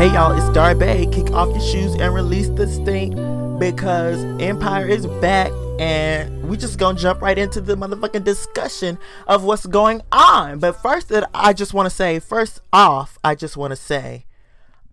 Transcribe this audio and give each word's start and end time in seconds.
Hey 0.00 0.14
y'all, 0.14 0.32
it's 0.32 0.48
Darby. 0.54 1.06
Kick 1.12 1.30
off 1.32 1.50
your 1.50 1.60
shoes 1.60 1.94
and 1.94 2.14
release 2.14 2.48
the 2.48 2.66
stink 2.66 3.14
because 3.58 4.24
Empire 4.40 4.86
is 4.88 5.06
back 5.06 5.52
and 5.78 6.48
we 6.48 6.56
just 6.56 6.78
gonna 6.78 6.98
jump 6.98 7.20
right 7.20 7.36
into 7.36 7.60
the 7.60 7.76
motherfucking 7.76 8.24
discussion 8.24 8.98
of 9.26 9.44
what's 9.44 9.66
going 9.66 10.00
on. 10.10 10.58
But 10.58 10.80
first 10.80 11.10
that 11.10 11.28
I 11.34 11.52
just 11.52 11.74
wanna 11.74 11.90
say, 11.90 12.18
first 12.18 12.62
off, 12.72 13.18
I 13.22 13.34
just 13.34 13.58
wanna 13.58 13.76
say, 13.76 14.24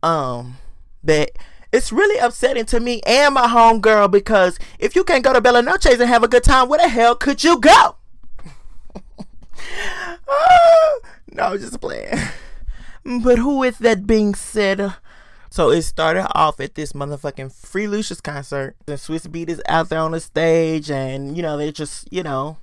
um, 0.04 0.58
that 1.06 1.32
it's 1.72 1.94
really 1.94 2.20
upsetting 2.20 2.66
to 2.66 2.82
me 2.82 3.02
and 3.08 3.34
my 3.34 3.48
homegirl 3.48 4.12
because 4.12 4.60
if 4.78 4.94
you 4.94 5.06
can't 5.06 5.24
go 5.24 5.32
to 5.32 5.40
Bella 5.40 5.62
Noche's 5.62 6.02
and 6.02 6.10
have 6.10 6.24
a 6.24 6.28
good 6.28 6.44
time, 6.44 6.68
where 6.68 6.80
the 6.80 6.90
hell 6.90 7.16
could 7.16 7.46
you 7.46 7.62
go? 7.62 7.96
oh, 10.28 11.00
no, 11.32 11.58
just 11.58 11.80
playing. 11.80 12.14
But 13.08 13.40
who 13.40 13.60
with 13.60 13.78
that 13.80 14.06
being 14.06 14.36
said, 14.36 14.94
so 15.50 15.70
it 15.70 15.84
started 15.84 16.28
off 16.36 16.60
at 16.60 16.76
this 16.76 16.92
motherfucking 16.92 17.54
Free 17.54 17.88
Lucious 17.88 18.20
concert. 18.20 18.76
The 18.86 18.94
Swizz 18.94 19.28
Beatz 19.30 19.50
is 19.50 19.62
out 19.70 19.88
there 19.88 20.02
on 20.02 20.12
the 20.12 20.20
stage, 20.20 20.92
and 20.92 21.38
you 21.38 21.42
know 21.42 21.56
they're 21.56 21.72
just 21.72 22.12
you 22.12 22.22
know 22.22 22.58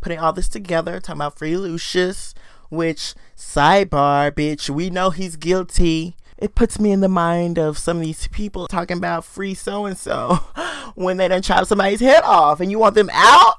putting 0.00 0.20
all 0.20 0.32
this 0.32 0.48
together, 0.48 1.00
talking 1.00 1.18
about 1.18 1.36
Free 1.36 1.56
Lucious. 1.56 2.32
Which 2.68 3.14
sidebar, 3.36 4.30
bitch, 4.30 4.70
we 4.70 4.88
know 4.88 5.10
he's 5.10 5.34
guilty. 5.34 6.14
It 6.36 6.54
puts 6.54 6.78
me 6.78 6.92
in 6.92 7.00
the 7.00 7.08
mind 7.08 7.58
of 7.58 7.76
some 7.76 7.96
of 7.96 8.04
these 8.04 8.28
people 8.28 8.68
talking 8.68 8.98
about 8.98 9.24
free 9.24 9.54
so 9.54 9.86
and 9.86 9.98
so 9.98 10.34
when 10.94 11.16
they 11.16 11.26
done 11.26 11.42
chop 11.42 11.66
somebody's 11.66 11.98
head 11.98 12.22
off, 12.22 12.60
and 12.60 12.70
you 12.70 12.78
want 12.78 12.94
them 12.94 13.10
out 13.12 13.56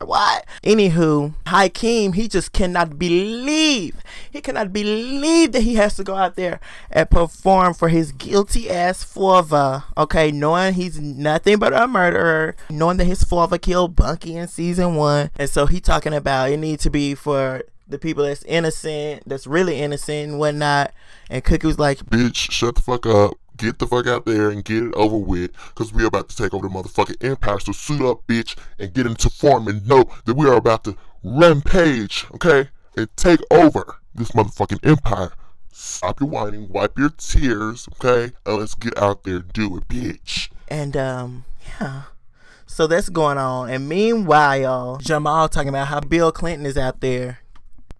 what? 0.00 0.46
Anywho, 0.62 1.34
Hakeem, 1.46 2.14
he 2.14 2.28
just 2.28 2.52
cannot 2.52 2.98
believe, 2.98 3.96
he 4.30 4.40
cannot 4.40 4.72
believe 4.72 5.52
that 5.52 5.62
he 5.62 5.74
has 5.74 5.96
to 5.96 6.04
go 6.04 6.16
out 6.16 6.36
there 6.36 6.60
and 6.90 7.10
perform 7.10 7.74
for 7.74 7.88
his 7.88 8.12
guilty 8.12 8.70
ass 8.70 9.02
father. 9.02 9.84
Okay, 9.96 10.30
knowing 10.30 10.74
he's 10.74 11.00
nothing 11.00 11.58
but 11.58 11.72
a 11.72 11.86
murderer, 11.86 12.56
knowing 12.70 12.96
that 12.98 13.04
his 13.04 13.24
father 13.24 13.58
killed 13.58 13.96
Bunkie 13.96 14.36
in 14.36 14.48
season 14.48 14.96
one, 14.96 15.30
and 15.36 15.50
so 15.50 15.66
he 15.66 15.80
talking 15.80 16.14
about 16.14 16.50
it 16.50 16.58
needs 16.58 16.82
to 16.84 16.90
be 16.90 17.14
for 17.14 17.62
the 17.88 17.98
people 17.98 18.24
that's 18.24 18.42
innocent, 18.44 19.22
that's 19.26 19.46
really 19.46 19.78
innocent 19.80 20.30
and 20.30 20.38
whatnot. 20.38 20.92
And 21.30 21.44
Cookie 21.44 21.66
was 21.66 21.78
like, 21.78 21.98
Bitch, 21.98 22.50
shut 22.50 22.74
the 22.76 22.82
fuck 22.82 23.06
up 23.06 23.34
get 23.56 23.78
the 23.78 23.86
fuck 23.86 24.06
out 24.06 24.26
there 24.26 24.50
and 24.50 24.64
get 24.64 24.82
it 24.82 24.94
over 24.94 25.16
with 25.16 25.52
because 25.68 25.92
we're 25.92 26.06
about 26.06 26.28
to 26.28 26.36
take 26.36 26.54
over 26.54 26.68
the 26.68 26.74
motherfucking 26.74 27.24
empire. 27.24 27.58
So 27.60 27.72
suit 27.72 28.02
up, 28.02 28.26
bitch, 28.26 28.56
and 28.78 28.92
get 28.92 29.06
into 29.06 29.30
form 29.30 29.68
and 29.68 29.86
know 29.86 30.04
that 30.24 30.34
we 30.34 30.48
are 30.48 30.56
about 30.56 30.84
to 30.84 30.96
rampage, 31.22 32.26
okay? 32.34 32.68
And 32.96 33.08
take 33.16 33.40
over 33.50 33.96
this 34.14 34.30
motherfucking 34.32 34.86
empire. 34.86 35.32
Stop 35.72 36.20
your 36.20 36.30
whining, 36.30 36.68
wipe 36.68 36.98
your 36.98 37.10
tears, 37.10 37.88
okay? 37.94 38.32
And 38.46 38.58
let's 38.58 38.74
get 38.74 38.96
out 38.98 39.24
there 39.24 39.36
and 39.36 39.52
do 39.52 39.76
it, 39.76 39.88
bitch. 39.88 40.48
And, 40.68 40.96
um, 40.96 41.44
yeah. 41.80 42.02
So 42.66 42.86
that's 42.86 43.08
going 43.08 43.38
on. 43.38 43.70
And 43.70 43.88
meanwhile, 43.88 44.98
Jamal 45.00 45.48
talking 45.48 45.68
about 45.68 45.88
how 45.88 46.00
Bill 46.00 46.32
Clinton 46.32 46.66
is 46.66 46.76
out 46.76 47.00
there. 47.00 47.40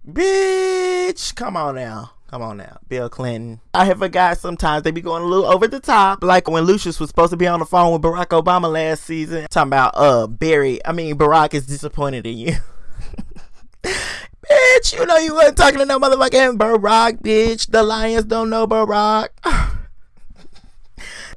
Bitch, 0.06 1.34
come 1.34 1.56
on 1.56 1.76
now. 1.76 2.12
Come 2.36 2.42
on 2.42 2.58
now, 2.58 2.76
Bill 2.86 3.08
Clinton. 3.08 3.62
I 3.72 3.86
have 3.86 4.02
a 4.02 4.10
guy 4.10 4.34
sometimes 4.34 4.82
they 4.82 4.90
be 4.90 5.00
going 5.00 5.22
a 5.22 5.26
little 5.26 5.46
over 5.46 5.66
the 5.66 5.80
top. 5.80 6.22
Like 6.22 6.50
when 6.50 6.64
Lucious 6.64 7.00
was 7.00 7.08
supposed 7.08 7.30
to 7.30 7.36
be 7.38 7.46
on 7.46 7.60
the 7.60 7.64
phone 7.64 7.94
with 7.94 8.02
Barack 8.02 8.26
Obama 8.26 8.70
last 8.70 9.04
season, 9.04 9.46
talking 9.48 9.70
about 9.70 9.92
uh 9.96 10.26
Barry. 10.26 10.84
I 10.84 10.92
mean 10.92 11.16
Barack 11.16 11.54
is 11.54 11.66
disappointed 11.66 12.26
in 12.26 12.36
you. 12.36 12.52
bitch, 13.82 14.98
you 14.98 15.06
know 15.06 15.16
you 15.16 15.34
wasn't 15.34 15.56
talking 15.56 15.78
to 15.78 15.86
no 15.86 15.98
motherfucking 15.98 16.58
Barack, 16.58 17.22
bitch. 17.22 17.70
The 17.70 17.82
Lyons 17.82 18.26
don't 18.26 18.50
know 18.50 18.66
Barack. 18.66 19.28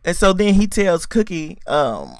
and 0.04 0.18
so 0.18 0.34
then 0.34 0.54
he 0.56 0.68
tells 0.68 1.06
Cookie, 1.06 1.60
um 1.66 2.14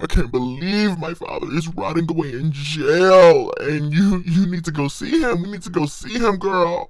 I 0.00 0.06
can't 0.06 0.30
believe 0.30 1.00
my 1.00 1.14
father 1.14 1.48
is 1.50 1.66
rotting 1.66 2.08
away 2.08 2.30
in 2.30 2.52
jail, 2.52 3.52
and 3.58 3.92
you 3.92 4.22
you 4.24 4.46
need 4.46 4.64
to 4.66 4.70
go 4.70 4.86
see 4.86 5.20
him. 5.20 5.42
We 5.42 5.50
need 5.50 5.62
to 5.62 5.70
go 5.70 5.86
see 5.86 6.16
him, 6.16 6.36
girl. 6.36 6.88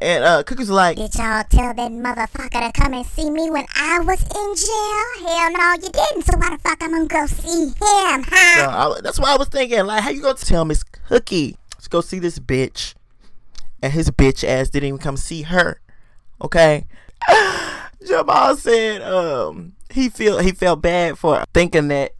And 0.00 0.24
uh, 0.24 0.42
Cookie's 0.42 0.70
like, 0.70 0.96
Did 0.96 1.14
y'all 1.14 1.44
tell 1.48 1.72
that 1.72 1.92
motherfucker 1.92 2.50
to 2.50 2.72
come 2.80 2.94
and 2.94 3.06
see 3.06 3.30
me 3.30 3.50
when 3.50 3.64
I 3.76 4.00
was 4.00 4.22
in 4.22 4.54
jail? 4.56 5.28
Hell 5.28 5.52
no, 5.52 5.72
you 5.74 5.90
didn't. 5.92 6.22
So 6.22 6.36
why 6.36 6.50
the 6.50 6.58
fuck 6.58 6.82
I'm 6.82 6.90
gonna 6.90 7.06
go 7.06 7.26
see 7.26 7.66
him, 7.66 8.24
huh? 8.28 8.68
I, 8.70 9.00
that's 9.02 9.20
what 9.20 9.28
I 9.28 9.36
was 9.36 9.48
thinking. 9.48 9.86
Like, 9.86 10.02
how 10.02 10.10
you 10.10 10.20
gonna 10.20 10.34
tell 10.34 10.64
Miss 10.64 10.82
Cookie 10.82 11.56
to 11.82 11.88
go 11.88 12.00
see 12.00 12.18
this 12.18 12.38
bitch, 12.38 12.94
and 13.82 13.92
his 13.92 14.10
bitch 14.10 14.42
ass 14.42 14.68
didn't 14.68 14.88
even 14.88 14.98
come 14.98 15.16
see 15.16 15.42
her? 15.42 15.80
Okay. 16.42 16.86
Jamal 18.06 18.56
said, 18.56 19.00
um, 19.02 19.74
he 19.90 20.08
feel 20.08 20.38
he 20.38 20.52
felt 20.52 20.82
bad 20.82 21.16
for 21.18 21.44
thinking 21.54 21.88
that 21.88 22.12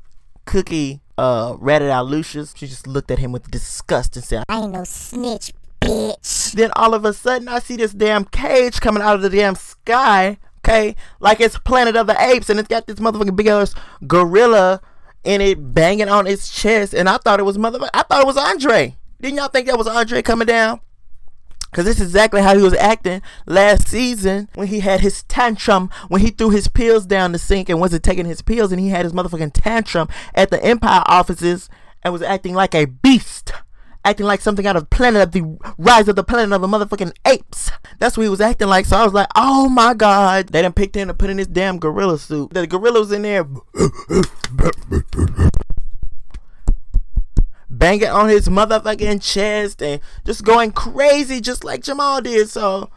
Cookie 0.44 1.00
uh 1.18 1.56
ratted 1.58 1.91
out 1.91 2.06
Lucious. 2.06 2.54
She 2.56 2.66
just 2.66 2.86
looked 2.86 3.10
at 3.10 3.18
him 3.18 3.32
with 3.32 3.50
disgust 3.50 4.16
and 4.16 4.24
said, 4.24 4.44
I 4.48 4.60
ain't 4.60 4.72
no 4.72 4.84
snitch, 4.84 5.52
bitch. 5.94 6.53
Then 6.53 6.71
all 6.77 6.94
of 6.94 7.05
a 7.05 7.12
sudden, 7.12 7.49
I 7.49 7.59
see 7.59 7.77
this 7.77 7.93
damn 7.93 8.25
cage 8.25 8.81
coming 8.81 9.03
out 9.03 9.16
of 9.16 9.22
the 9.22 9.31
damn 9.31 9.55
sky. 9.55 10.38
Okay, 10.59 10.97
like 11.21 11.41
it's 11.41 11.59
Planet 11.59 11.94
of 11.97 12.06
the 12.06 12.16
Apes, 12.19 12.49
and 12.49 12.59
it's 12.59 12.69
got 12.69 12.87
this 12.87 12.97
motherfucking 12.97 13.37
big 13.37 13.49
ass 13.49 13.75
gorilla 14.06 14.81
in 15.22 15.41
it 15.41 15.75
banging 15.75 16.09
on 16.09 16.27
its 16.27 16.50
chest. 16.50 16.94
And 16.94 17.09
I 17.09 17.19
thought 17.19 17.41
it 17.41 17.44
was 17.44 17.59
motherfucker. 17.59 17.91
I 17.93 18.03
thought 18.03 18.22
it 18.22 18.27
was 18.27 18.37
Andre. 18.37 18.97
Didn't 19.21 19.38
y'all 19.38 19.49
think 19.49 19.66
that 19.66 19.78
was 19.78 19.87
Andre 19.87 20.22
coming 20.22 20.47
down? 20.47 20.81
Cause 21.72 21.84
this 21.84 21.99
is 21.99 22.06
exactly 22.06 22.41
how 22.41 22.56
he 22.56 22.62
was 22.62 22.75
acting 22.75 23.21
last 23.47 23.88
season 23.88 24.49
when 24.54 24.69
he 24.69 24.78
had 24.78 25.00
his 25.00 25.25
tantrum 25.25 25.91
when 26.06 26.21
he 26.21 26.31
threw 26.31 26.50
his 26.50 26.69
pills 26.69 27.04
down 27.04 27.33
the 27.33 27.38
sink 27.38 27.69
and 27.69 27.81
wasn't 27.81 28.04
taking 28.04 28.27
his 28.27 28.43
pills 28.43 28.71
and 28.71 28.81
he 28.81 28.91
had 28.91 29.04
his 29.04 29.12
motherfucking 29.12 29.50
tantrum 29.53 30.09
at 30.37 30.53
the 30.53 30.65
Empire 30.65 31.03
offices 31.06 31.69
and 32.04 32.12
was 32.12 32.22
acting 32.22 32.54
like 32.54 32.77
a 32.77 32.84
beast 32.84 33.53
acting 34.04 34.26
like 34.26 34.41
something 34.41 34.66
out 34.66 34.76
of 34.76 34.91
Planet 34.91 35.22
of 35.22 35.32
the 35.32 35.42
Rise 35.78 36.09
of 36.09 36.16
the 36.16 36.25
Planet 36.25 36.53
of 36.53 36.60
the 36.60 36.66
motherfucking 36.69 37.12
Apes. 37.26 37.70
That's 37.98 38.16
what 38.16 38.25
he 38.25 38.28
was 38.28 38.41
acting 38.41 38.69
like. 38.69 38.87
So 38.87 38.97
I 38.97 39.04
was 39.04 39.15
like, 39.15 39.28
oh 39.34 39.69
my 39.69 39.94
god, 39.94 40.48
they 40.48 40.62
done 40.62 40.72
picked 40.72 40.97
him 40.97 41.09
to 41.09 41.15
put 41.15 41.31
in 41.31 41.38
this 41.38 41.47
damn 41.47 41.78
gorilla 41.78 42.19
suit. 42.19 42.53
The 42.53 42.66
gorilla 42.66 43.00
was 43.00 43.12
in 43.12 43.22
there. 43.22 43.47
banging 47.70 48.09
on 48.09 48.28
his 48.28 48.48
motherfucking 48.48 49.20
chest 49.20 49.82
and 49.82 50.00
just 50.25 50.44
going 50.44 50.71
crazy 50.71 51.41
just 51.41 51.65
like 51.65 51.82
Jamal 51.82 52.21
did. 52.21 52.48
So 52.48 52.91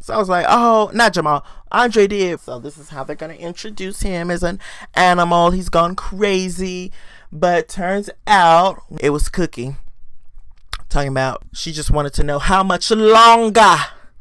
so 0.00 0.14
I 0.14 0.18
was 0.18 0.28
like, 0.28 0.46
oh, 0.48 0.90
not 0.94 1.12
Jamal. 1.12 1.44
Andre 1.70 2.06
did. 2.06 2.40
So 2.40 2.58
this 2.58 2.78
is 2.78 2.88
how 2.88 3.04
they're 3.04 3.16
gonna 3.16 3.34
introduce 3.34 4.00
him 4.00 4.30
as 4.30 4.42
an 4.42 4.60
animal. 4.94 5.50
He's 5.50 5.68
gone 5.68 5.94
crazy. 5.96 6.92
But 7.30 7.68
turns 7.68 8.08
out 8.26 8.82
it 9.00 9.10
was 9.10 9.28
Cookie 9.28 9.76
talking 10.88 11.08
about 11.08 11.42
she 11.52 11.72
just 11.72 11.90
wanted 11.90 12.12
to 12.14 12.22
know 12.22 12.38
how 12.38 12.62
much 12.62 12.90
longer 12.90 13.76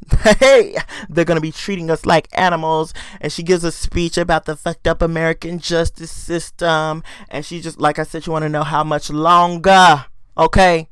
hey 0.39 0.75
they're 1.09 1.25
gonna 1.25 1.41
be 1.41 1.51
treating 1.51 1.89
us 1.89 2.05
like 2.05 2.28
animals. 2.33 2.94
And 3.19 3.31
she 3.31 3.44
gives 3.44 3.63
a 3.63 3.72
speech 3.72 4.17
about 4.17 4.45
the 4.45 4.55
fucked 4.55 4.88
up 4.88 5.01
american 5.01 5.59
justice 5.59 6.11
system. 6.11 7.03
And 7.29 7.45
she 7.45 7.61
just 7.61 7.79
like 7.79 8.00
i 8.00 8.03
said 8.03 8.23
she 8.23 8.29
want 8.29 8.44
to 8.44 8.50
know 8.50 8.63
how 8.63 8.83
much 8.83 9.09
longer 9.09 10.05
okay 10.38 10.89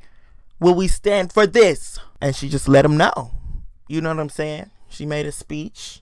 will 0.59 0.75
we 0.75 0.87
stand 0.87 1.31
for 1.31 1.45
this? 1.45 1.99
And 2.21 2.35
she 2.35 2.49
just 2.49 2.67
let 2.67 2.83
them 2.83 2.97
know. 2.97 3.31
You 3.87 4.01
know 4.01 4.09
what 4.09 4.19
i'm 4.19 4.29
saying? 4.29 4.71
She 4.89 5.05
made 5.05 5.25
a 5.25 5.31
speech 5.31 6.01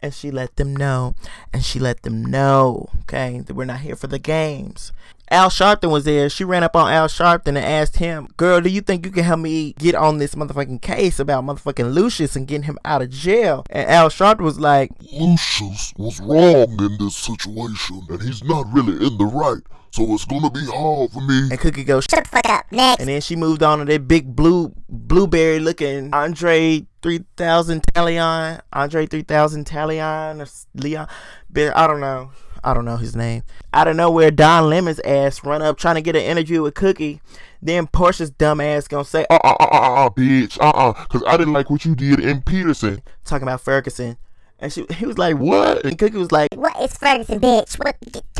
and 0.00 0.12
she 0.12 0.30
let 0.30 0.56
them 0.56 0.74
know. 0.74 1.14
And 1.52 1.64
she 1.64 1.78
let 1.78 2.02
them 2.02 2.24
know 2.24 2.88
okay 3.02 3.40
that 3.40 3.54
we're 3.54 3.64
not 3.66 3.80
here 3.80 3.96
for 3.96 4.06
the 4.06 4.18
games 4.18 4.92
Al 5.32 5.48
Sharpton 5.48 5.90
was 5.90 6.04
there. 6.04 6.28
She 6.28 6.44
ran 6.44 6.62
up 6.62 6.76
on 6.76 6.92
Al 6.92 7.08
Sharpton 7.08 7.48
and 7.48 7.58
asked 7.58 7.96
him, 7.96 8.28
Girl, 8.36 8.60
do 8.60 8.68
you 8.68 8.82
think 8.82 9.06
you 9.06 9.10
can 9.10 9.24
help 9.24 9.40
me 9.40 9.72
get 9.78 9.94
on 9.94 10.18
this 10.18 10.34
motherfucking 10.34 10.82
case 10.82 11.18
about 11.18 11.42
motherfucking 11.44 11.94
Lucious 11.94 12.36
and 12.36 12.46
getting 12.46 12.64
him 12.64 12.78
out 12.84 13.00
of 13.00 13.08
jail? 13.08 13.64
And 13.70 13.88
Al 13.88 14.10
Sharpton 14.10 14.42
was 14.42 14.60
like, 14.60 14.90
Lucious 15.10 15.94
was 15.96 16.20
wrong 16.20 16.78
in 16.78 16.98
this 16.98 17.16
situation 17.16 18.02
and 18.10 18.20
he's 18.20 18.44
not 18.44 18.70
really 18.74 19.06
in 19.06 19.16
the 19.16 19.24
right. 19.24 19.62
So 19.92 20.14
it's 20.14 20.24
gonna 20.24 20.50
be 20.50 20.64
hard 20.64 21.12
for 21.12 21.20
me. 21.20 21.48
And 21.50 21.60
Cookie 21.60 21.84
goes, 21.84 22.06
Shut 22.10 22.24
the 22.24 22.30
fuck 22.30 22.48
up, 22.48 22.72
next. 22.72 23.00
And 23.00 23.08
then 23.10 23.20
she 23.20 23.36
moved 23.36 23.62
on 23.62 23.78
to 23.80 23.84
that 23.84 24.08
big 24.08 24.34
blue 24.34 24.74
blueberry 24.88 25.58
looking 25.58 26.14
Andre 26.14 26.86
3000 27.02 27.82
Talion. 27.82 28.62
Andre 28.72 29.06
3000 29.06 29.66
Talion 29.66 30.40
or 30.40 30.80
Leon. 30.80 31.08
I 31.54 31.86
don't 31.86 32.00
know. 32.00 32.30
I 32.64 32.72
don't 32.72 32.86
know 32.86 32.96
his 32.96 33.14
name. 33.14 33.42
Out 33.74 33.88
of 33.88 33.96
nowhere, 33.96 34.30
Don 34.30 34.70
Lemon's 34.70 35.00
ass 35.00 35.44
run 35.44 35.60
up 35.60 35.76
trying 35.76 35.96
to 35.96 36.00
get 36.00 36.16
an 36.16 36.22
interview 36.22 36.62
with 36.62 36.74
Cookie. 36.74 37.20
Then 37.60 37.86
Porsha's 37.86 38.30
dumb 38.30 38.60
ass 38.62 38.88
gonna 38.88 39.04
say, 39.04 39.26
uh 39.28 39.38
uh 39.44 39.56
uh 39.60 39.68
uh, 39.70 40.06
uh 40.06 40.10
bitch, 40.10 40.58
uh 40.58 40.70
uh, 40.70 40.92
cause 41.06 41.22
I 41.26 41.36
didn't 41.36 41.52
like 41.52 41.68
what 41.68 41.84
you 41.84 41.94
did 41.94 42.18
in 42.20 42.40
Peterson. 42.40 43.02
Talking 43.24 43.46
about 43.46 43.60
Ferguson. 43.60 44.16
And 44.62 44.72
she, 44.72 44.86
he 44.96 45.06
was 45.06 45.18
like, 45.18 45.36
What? 45.36 45.84
And 45.84 45.98
Cookie 45.98 46.16
was 46.16 46.30
like, 46.30 46.48
What 46.54 46.80
is 46.80 46.96
Ferguson, 46.96 47.40
bitch? 47.40 47.76
What? 47.82 47.96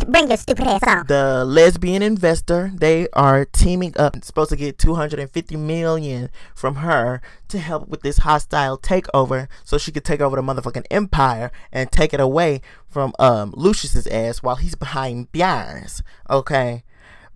Bring 0.09 0.29
your 0.29 0.37
stupid 0.37 0.67
ass 0.67 0.83
on. 0.87 1.07
the 1.09 1.45
lesbian 1.45 2.03
investor 2.03 2.71
they 2.75 3.09
are 3.13 3.45
teaming 3.45 3.93
up 3.99 4.17
supposed 4.25 4.51
to 4.51 4.57
get 4.57 4.79
250 4.79 5.57
million 5.57 6.29
from 6.55 6.77
her 6.77 7.21
to 7.49 7.59
help 7.59 7.89
with 7.89 8.03
this 8.03 8.19
hostile 8.19 8.77
takeover 8.79 9.49
so 9.65 9.79
she 9.79 9.93
could 9.93 10.05
take 10.05 10.21
over 10.21 10.37
the 10.37 10.43
motherfucking 10.43 10.85
empire 10.91 11.53
and 11.73 11.93
take 11.93 12.13
it 12.15 12.19
away 12.21 12.61
from 12.89 13.13
um 13.21 13.53
lucious's 13.57 14.07
ass 14.09 14.43
while 14.43 14.57
he's 14.57 14.75
behind 14.75 15.31
bars 15.33 16.03
okay 16.29 16.83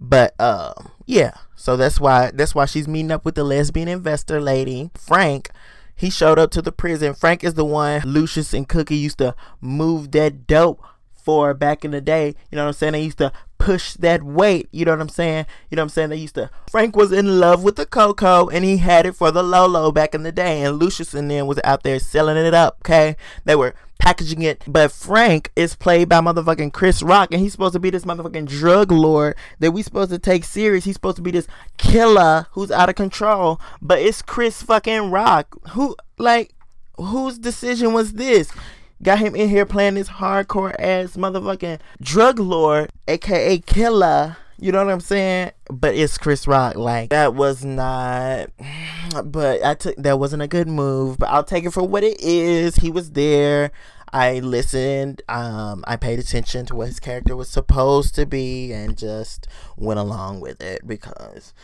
but 0.00 0.38
um 0.40 0.90
yeah 1.06 1.32
so 1.54 1.76
that's 1.76 2.00
why 2.00 2.30
that's 2.34 2.54
why 2.54 2.64
she's 2.64 2.88
meeting 2.88 3.12
up 3.12 3.24
with 3.24 3.36
the 3.36 3.44
lesbian 3.44 3.86
investor 3.88 4.40
lady 4.40 4.90
frank 4.96 5.50
he 5.96 6.10
showed 6.10 6.38
up 6.38 6.50
to 6.50 6.62
the 6.62 6.72
prison 6.72 7.14
frank 7.14 7.42
is 7.42 7.54
the 7.54 7.64
one 7.64 8.02
lucious 8.04 8.52
and 8.52 8.68
cookie 8.68 8.96
used 8.96 9.18
to 9.18 9.34
move 9.60 10.12
that 10.12 10.46
dope 10.46 10.82
for 11.26 11.52
back 11.54 11.84
in 11.84 11.90
the 11.90 12.00
day. 12.00 12.36
You 12.52 12.56
know 12.56 12.62
what 12.62 12.68
I'm 12.68 12.74
saying? 12.74 12.92
They 12.92 13.02
used 13.02 13.18
to 13.18 13.32
push 13.58 13.94
that 13.94 14.22
weight. 14.22 14.68
You 14.70 14.84
know 14.84 14.92
what 14.92 15.00
I'm 15.00 15.08
saying? 15.08 15.46
You 15.68 15.76
know 15.76 15.82
what 15.82 15.86
I'm 15.86 15.88
saying? 15.88 16.10
They 16.10 16.16
used 16.18 16.36
to. 16.36 16.50
Frank 16.70 16.94
was 16.94 17.10
in 17.10 17.40
love 17.40 17.64
with 17.64 17.74
the 17.74 17.84
Coco 17.84 18.48
and 18.48 18.64
he 18.64 18.76
had 18.76 19.06
it 19.06 19.16
for 19.16 19.32
the 19.32 19.42
Lolo 19.42 19.90
back 19.90 20.14
in 20.14 20.22
the 20.22 20.30
day. 20.30 20.62
And 20.62 20.78
Lucious 20.78 21.14
and 21.14 21.28
them 21.28 21.48
was 21.48 21.58
out 21.64 21.82
there 21.82 21.98
selling 21.98 22.36
it 22.36 22.54
up, 22.54 22.76
okay? 22.82 23.16
They 23.44 23.56
were 23.56 23.74
packaging 23.98 24.42
it. 24.42 24.62
But 24.66 24.92
Frank 24.92 25.50
is 25.56 25.74
played 25.74 26.08
by 26.08 26.20
motherfucking 26.20 26.72
Chris 26.72 27.02
Rock 27.02 27.32
and 27.32 27.40
he's 27.40 27.52
supposed 27.52 27.74
to 27.74 27.80
be 27.80 27.90
this 27.90 28.04
motherfucking 28.04 28.46
drug 28.46 28.92
lord 28.92 29.36
that 29.58 29.72
we 29.72 29.82
supposed 29.82 30.10
to 30.10 30.18
take 30.18 30.44
serious. 30.44 30.84
He's 30.84 30.94
supposed 30.94 31.16
to 31.16 31.22
be 31.22 31.30
this 31.30 31.48
killer 31.76 32.46
who's 32.52 32.70
out 32.70 32.88
of 32.88 32.94
control. 32.94 33.60
But 33.80 34.00
it's 34.00 34.22
Chris 34.22 34.62
fucking 34.62 35.10
Rock. 35.10 35.56
Who, 35.70 35.96
like, 36.18 36.52
whose 36.96 37.38
decision 37.38 37.92
was 37.92 38.12
this? 38.12 38.52
Got 39.02 39.18
him 39.18 39.36
in 39.36 39.48
here 39.48 39.66
playing 39.66 39.94
this 39.94 40.08
hardcore 40.08 40.74
ass 40.78 41.16
motherfucking 41.16 41.80
drug 42.00 42.38
lord, 42.38 42.90
aka 43.06 43.58
killer. 43.58 44.36
You 44.58 44.72
know 44.72 44.84
what 44.84 44.92
I'm 44.92 45.00
saying? 45.00 45.50
But 45.70 45.94
it's 45.94 46.18
Chris 46.18 46.46
Rock. 46.46 46.76
Like 46.76 47.10
that 47.10 47.34
was 47.34 47.64
not. 47.64 48.50
But 49.24 49.64
I 49.64 49.74
took 49.74 49.96
that 49.96 50.18
wasn't 50.18 50.42
a 50.42 50.48
good 50.48 50.68
move. 50.68 51.18
But 51.18 51.30
I'll 51.30 51.44
take 51.44 51.64
it 51.64 51.70
for 51.70 51.86
what 51.86 52.04
it 52.04 52.20
is. 52.20 52.76
He 52.76 52.90
was 52.90 53.12
there. 53.12 53.70
I 54.12 54.40
listened. 54.40 55.22
Um, 55.28 55.84
I 55.86 55.96
paid 55.96 56.18
attention 56.18 56.66
to 56.66 56.74
what 56.74 56.88
his 56.88 57.00
character 57.00 57.34
was 57.34 57.48
supposed 57.48 58.14
to 58.16 58.26
be, 58.26 58.72
and 58.72 58.98
just 58.98 59.48
went 59.76 59.98
along 59.98 60.40
with 60.40 60.60
it 60.60 60.86
because 60.86 61.54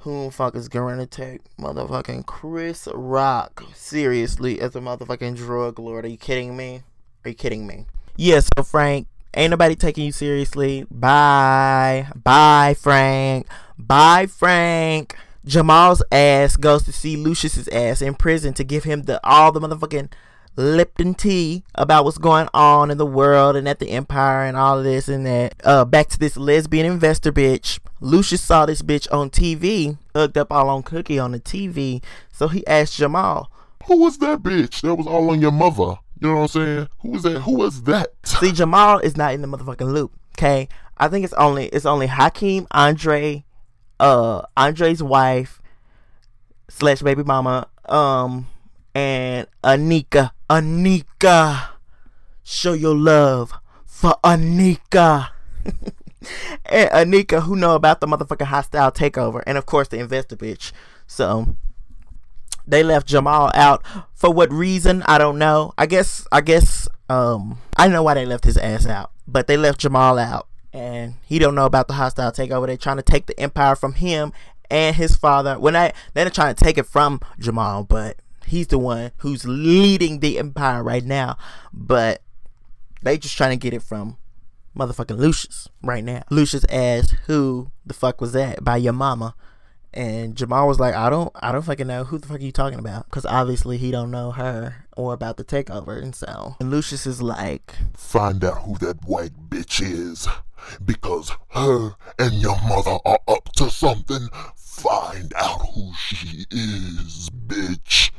who 0.00 0.26
the 0.26 0.30
fuck 0.30 0.54
is 0.54 0.68
to 0.68 1.06
take 1.06 1.40
motherfucking 1.58 2.24
Chris 2.24 2.88
Rock 2.94 3.64
seriously 3.74 4.60
as 4.60 4.74
a 4.74 4.80
motherfucking 4.80 5.36
drug 5.36 5.78
lord? 5.78 6.04
Are 6.04 6.08
you 6.08 6.16
kidding 6.16 6.56
me? 6.56 6.82
Are 7.24 7.28
you 7.28 7.34
kidding 7.34 7.66
me? 7.66 7.86
Yeah, 8.16 8.40
so 8.40 8.62
Frank, 8.62 9.08
ain't 9.34 9.50
nobody 9.50 9.74
taking 9.74 10.04
you 10.04 10.12
seriously. 10.12 10.86
Bye. 10.90 12.08
Bye, 12.14 12.74
Frank. 12.78 13.46
Bye, 13.78 14.26
Frank. 14.26 15.16
Jamal's 15.44 16.02
ass 16.12 16.56
goes 16.56 16.82
to 16.84 16.92
see 16.92 17.16
Lucious's 17.16 17.68
ass 17.68 18.02
in 18.02 18.14
prison 18.14 18.52
to 18.54 18.64
give 18.64 18.84
him 18.84 19.02
the 19.02 19.20
all 19.24 19.52
the 19.52 19.60
motherfucking 19.60 20.10
Lipton 20.56 21.14
tea 21.14 21.64
about 21.74 22.04
what's 22.04 22.18
going 22.18 22.48
on 22.52 22.90
in 22.90 22.98
the 22.98 23.06
world 23.06 23.56
and 23.56 23.66
at 23.68 23.78
the 23.78 23.90
empire 23.90 24.44
and 24.44 24.56
all 24.56 24.78
of 24.78 24.84
this 24.84 25.08
and 25.08 25.24
that. 25.24 25.54
Uh, 25.64 25.84
back 25.84 26.08
to 26.08 26.18
this 26.18 26.36
lesbian 26.36 26.86
investor 26.86 27.32
bitch. 27.32 27.78
Lucious 28.00 28.42
saw 28.42 28.66
this 28.66 28.82
bitch 28.82 29.10
on 29.12 29.30
TV, 29.30 29.96
hooked 30.14 30.36
up 30.36 30.52
all 30.52 30.68
on 30.68 30.82
Cookie 30.82 31.18
on 31.18 31.32
the 31.32 31.40
TV. 31.40 32.02
So 32.32 32.48
he 32.48 32.66
asked 32.66 32.96
Jamal, 32.96 33.50
Who 33.86 33.98
was 33.98 34.18
that 34.18 34.42
bitch? 34.42 34.82
That 34.82 34.94
was 34.94 35.06
all 35.06 35.30
on 35.30 35.40
your 35.40 35.52
mother. 35.52 35.96
You 36.20 36.28
know 36.28 36.34
what 36.36 36.42
I'm 36.42 36.48
saying? 36.48 36.88
Who 37.00 37.08
was 37.10 37.22
that? 37.22 37.40
Who 37.40 37.56
was 37.56 37.82
that? 37.84 38.08
See, 38.24 38.52
Jamal 38.52 38.98
is 38.98 39.16
not 39.16 39.32
in 39.32 39.40
the 39.40 39.48
motherfucking 39.48 39.90
loop. 39.90 40.12
Okay, 40.38 40.68
I 40.98 41.08
think 41.08 41.24
it's 41.24 41.34
only 41.34 41.66
it's 41.68 41.86
only 41.86 42.08
Hakeem, 42.08 42.66
Andre, 42.72 43.44
uh, 43.98 44.42
Andre's 44.54 45.02
wife 45.02 45.62
slash 46.68 47.00
baby 47.00 47.24
mama, 47.24 47.68
um, 47.88 48.48
and 48.94 49.46
Anika. 49.64 50.32
Anika, 50.50 51.68
show 52.44 52.74
your 52.74 52.94
love 52.94 53.54
for 53.86 54.14
Anika. 54.22 55.30
and 56.66 56.90
Anika, 56.90 57.42
who 57.42 57.56
know 57.56 57.74
about 57.74 58.02
the 58.02 58.06
motherfucking 58.06 58.46
hostile 58.46 58.92
takeover, 58.92 59.42
and 59.46 59.56
of 59.56 59.64
course 59.64 59.88
the 59.88 59.98
investor 59.98 60.36
bitch. 60.36 60.72
So 61.06 61.56
they 62.70 62.82
left 62.82 63.06
Jamal 63.06 63.50
out 63.54 63.84
for 64.14 64.32
what 64.32 64.52
reason 64.52 65.02
I 65.06 65.18
don't 65.18 65.38
know. 65.38 65.72
I 65.76 65.86
guess 65.86 66.26
I 66.32 66.40
guess 66.40 66.88
um 67.08 67.58
I 67.76 67.88
know 67.88 68.02
why 68.02 68.14
they 68.14 68.26
left 68.26 68.44
his 68.44 68.56
ass 68.56 68.86
out, 68.86 69.10
but 69.26 69.46
they 69.46 69.56
left 69.56 69.80
Jamal 69.80 70.18
out 70.18 70.46
and 70.72 71.14
he 71.26 71.38
don't 71.38 71.54
know 71.54 71.66
about 71.66 71.88
the 71.88 71.94
hostile 71.94 72.32
takeover. 72.32 72.66
They're 72.66 72.76
trying 72.76 72.98
to 72.98 73.02
take 73.02 73.26
the 73.26 73.38
empire 73.38 73.74
from 73.74 73.94
him 73.94 74.32
and 74.70 74.96
his 74.96 75.16
father. 75.16 75.58
When 75.58 75.76
I 75.76 75.92
they're 76.14 76.30
trying 76.30 76.54
to 76.54 76.64
take 76.64 76.78
it 76.78 76.86
from 76.86 77.20
Jamal, 77.38 77.84
but 77.84 78.16
he's 78.46 78.68
the 78.68 78.78
one 78.78 79.12
who's 79.18 79.44
leading 79.46 80.20
the 80.20 80.38
empire 80.38 80.82
right 80.82 81.04
now. 81.04 81.36
But 81.72 82.22
they 83.02 83.18
just 83.18 83.36
trying 83.36 83.50
to 83.50 83.62
get 83.62 83.74
it 83.74 83.82
from 83.82 84.16
motherfucking 84.76 85.18
Lucious 85.18 85.68
right 85.82 86.04
now. 86.04 86.22
Lucious 86.30 86.64
asked 86.68 87.16
who 87.26 87.70
the 87.84 87.94
fuck 87.94 88.20
was 88.20 88.32
that 88.32 88.62
by 88.62 88.76
your 88.76 88.92
mama. 88.92 89.34
And 89.92 90.36
Jamal 90.36 90.68
was 90.68 90.78
like, 90.78 90.94
I 90.94 91.10
don't, 91.10 91.32
I 91.34 91.50
don't 91.52 91.62
fucking 91.62 91.86
know 91.86 92.04
who 92.04 92.18
the 92.18 92.28
fuck 92.28 92.38
are 92.38 92.42
you 92.42 92.52
talking 92.52 92.78
about, 92.78 93.06
because 93.06 93.26
obviously 93.26 93.76
he 93.76 93.90
don't 93.90 94.10
know 94.10 94.30
her 94.30 94.86
or 94.96 95.12
about 95.12 95.36
the 95.36 95.44
takeover, 95.44 96.00
and 96.00 96.14
so. 96.14 96.56
And 96.60 96.70
Lucious 96.70 97.06
is 97.06 97.20
like, 97.20 97.74
Find 97.94 98.44
out 98.44 98.58
who 98.58 98.76
that 98.78 99.04
white 99.04 99.50
bitch 99.50 99.82
is. 99.82 100.28
Because 100.84 101.32
her 101.48 101.94
and 102.18 102.34
your 102.34 102.56
mother 102.68 102.98
are 103.04 103.18
up 103.26 103.50
to 103.54 103.70
something. 103.70 104.28
Find 104.54 105.32
out 105.34 105.60
who 105.74 105.92
she 105.94 106.44
is, 106.50 107.30
bitch. 107.30 108.09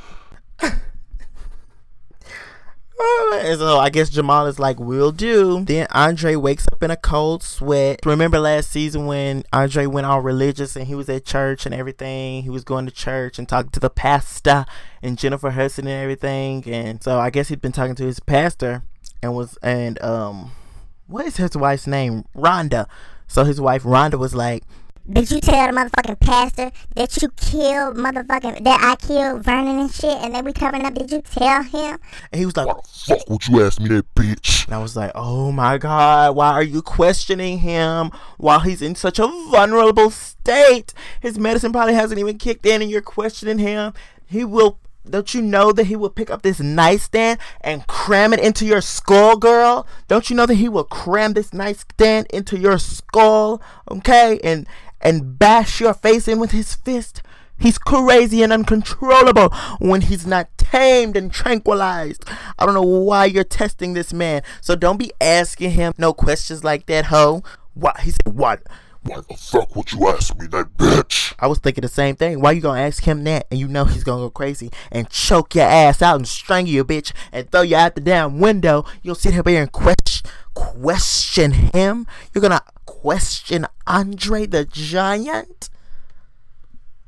And 3.44 3.60
so 3.60 3.80
I 3.80 3.90
guess 3.90 4.10
Jamal 4.10 4.48
is 4.48 4.60
like, 4.60 4.80
we'll 4.80 5.12
do." 5.12 5.64
Then 5.66 5.88
Andre 5.92 6.36
wakes 6.36 6.68
up 6.72 6.82
in 6.84 6.92
a 6.92 6.98
cold 6.98 7.44
sweat. 7.44 8.00
Remember 8.06 8.40
last 8.40 8.72
season 8.72 9.06
when 9.06 9.44
Andre 9.52 9.86
went 9.86 10.08
all 10.08 10.22
religious 10.22 10.76
and 10.76 10.88
he 10.88 10.96
was 10.96 11.10
at 11.10 11.26
church 11.26 11.66
and 11.66 11.76
everything. 11.76 12.44
He 12.44 12.50
was 12.50 12.64
going 12.64 12.86
to 12.86 12.92
church 12.92 13.38
and 13.40 13.48
talking 13.48 13.72
to 13.72 13.80
the 13.80 13.90
pastor 13.90 14.66
and 15.02 15.18
Jennifer 15.18 15.52
Hudson 15.52 15.88
and 15.88 16.02
everything. 16.02 16.64
And 16.68 17.04
so 17.04 17.20
I 17.20 17.30
guess 17.30 17.50
he'd 17.50 17.62
been 17.62 17.72
talking 17.72 17.96
to 17.96 18.06
his 18.06 18.20
pastor 18.20 18.84
and 19.22 19.36
was 19.36 19.58
and 19.62 20.02
um, 20.02 20.52
what 21.08 21.26
is 21.26 21.38
his 21.38 21.56
wife's 21.56 21.88
name? 21.88 22.26
Rhonda. 22.36 22.88
So 23.28 23.44
his 23.44 23.62
wife 23.62 23.84
Rhonda 23.84 24.20
was 24.20 24.36
like, 24.36 24.64
Did 25.10 25.32
you 25.32 25.42
tell 25.42 25.68
the 25.68 25.74
motherfucking 25.74 26.20
pastor 26.20 26.72
that 26.96 27.22
you 27.22 27.30
killed 27.30 27.98
motherfucking 27.98 28.64
that 28.64 28.80
I 28.82 28.96
killed 28.96 29.44
Vernon 29.44 29.80
and 29.80 29.94
shit 29.94 30.18
and 30.22 30.36
that 30.36 30.46
we 30.46 30.54
covering 30.54 30.86
up? 30.86 30.94
Did 30.94 31.12
you 31.12 31.22
tell 31.22 31.64
him? 31.64 32.00
and 32.32 32.40
he 32.40 32.46
was 32.46 32.56
like, 32.56 32.68
Why 32.68 32.74
the 32.74 32.88
fuck 32.88 33.30
would 33.30 33.48
you 33.48 33.66
ask 33.66 33.80
me 33.80 33.90
that, 33.90 34.14
bitch? 34.16 34.66
And 34.68 34.76
I 34.76 34.80
was 34.80 34.96
like, 34.96 35.12
oh 35.16 35.52
my 35.52 35.78
God, 35.78 36.36
why 36.36 36.52
are 36.52 36.64
you 36.64 36.82
questioning 36.82 37.60
him 37.60 38.12
while 38.38 38.60
he's 38.60 38.82
in 38.82 38.96
such 38.96 39.20
a 39.20 39.28
vulnerable 39.50 40.12
state? 40.12 40.94
His 41.20 41.38
medicine 41.38 41.72
probably 41.72 41.94
hasn't 41.94 42.20
even 42.20 42.38
kicked 42.38 42.66
in 42.66 42.82
and 42.82 42.90
you're 42.90 43.02
questioning 43.02 43.58
him. 43.58 43.94
He 44.26 44.46
will, 44.46 44.80
don't 45.10 45.34
you 45.34 45.42
know 45.42 45.72
that 45.74 45.88
he 45.88 45.96
will 45.96 46.10
pick 46.10 46.30
up 46.30 46.42
this 46.44 46.60
nightstand 46.60 47.40
and 47.62 47.86
cram 47.88 48.34
it 48.34 48.40
into 48.40 48.66
your 48.66 48.82
skull, 48.82 49.36
girl? 49.36 49.88
Don't 50.08 50.30
you 50.30 50.36
know 50.36 50.46
that 50.46 50.56
he 50.56 50.70
will 50.70 50.86
cram 50.86 51.34
this 51.34 51.54
nightstand 51.54 52.28
into 52.32 52.58
your 52.58 52.78
skull, 52.78 53.62
okay? 53.90 54.40
And, 54.44 54.68
and 55.02 55.38
bash 55.38 55.80
your 55.80 55.94
face 55.94 56.28
in 56.28 56.40
with 56.40 56.52
his 56.52 56.76
fist? 56.76 57.22
He's 57.60 57.78
crazy 57.78 58.42
and 58.42 58.52
uncontrollable 58.52 59.50
when 59.80 60.02
he's 60.02 60.26
not 60.26 60.50
tamed 60.58 61.16
and 61.16 61.32
tranquilized. 61.32 62.26
I 62.58 62.66
don't 62.66 62.74
know 62.74 62.82
why 62.82 63.26
you're 63.26 63.44
testing 63.44 63.94
this 63.94 64.12
man. 64.12 64.42
So 64.62 64.76
don't 64.76 64.98
be 64.98 65.12
asking 65.22 65.72
him 65.72 65.94
no 65.98 66.12
questions 66.12 66.64
like 66.64 66.88
that, 66.88 67.06
ho. 67.06 67.44
What? 67.76 68.00
He 68.00 68.12
said, 68.12 68.34
what? 68.34 68.64
Why 69.04 69.18
the 69.28 69.36
fuck 69.36 69.76
would 69.76 69.92
you 69.92 70.08
ask 70.10 70.38
me 70.38 70.46
that, 70.48 70.78
bitch? 70.78 71.34
I 71.40 71.48
was 71.48 71.58
thinking 71.58 71.82
the 71.82 71.88
same 71.88 72.16
thing. 72.16 72.40
Why 72.40 72.52
you 72.52 72.62
gonna 72.62 72.82
ask 72.82 73.04
him 73.04 73.24
that 73.24 73.48
and 73.50 73.60
you 73.60 73.68
know 73.68 73.86
he's 73.86 74.04
gonna 74.04 74.22
go 74.22 74.30
crazy 74.30 74.72
and 74.92 75.10
choke 75.10 75.56
your 75.56 75.66
ass 75.66 76.04
out 76.04 76.18
and 76.18 76.28
strangle 76.28 76.72
you, 76.72 76.86
bitch, 76.86 77.12
and 77.32 77.50
throw 77.52 77.62
you 77.62 77.76
out 77.76 77.96
the 77.96 78.02
damn 78.02 78.40
window? 78.40 78.86
You'll 79.02 79.16
sit 79.16 79.34
here 79.34 79.44
and 79.46 79.72
question, 79.72 80.30
question 80.54 81.52
him? 81.52 82.08
You're 82.34 82.42
gonna 82.42 82.64
question 82.86 83.68
Andre 83.88 84.46
the 84.46 84.66
Giant? 84.66 85.70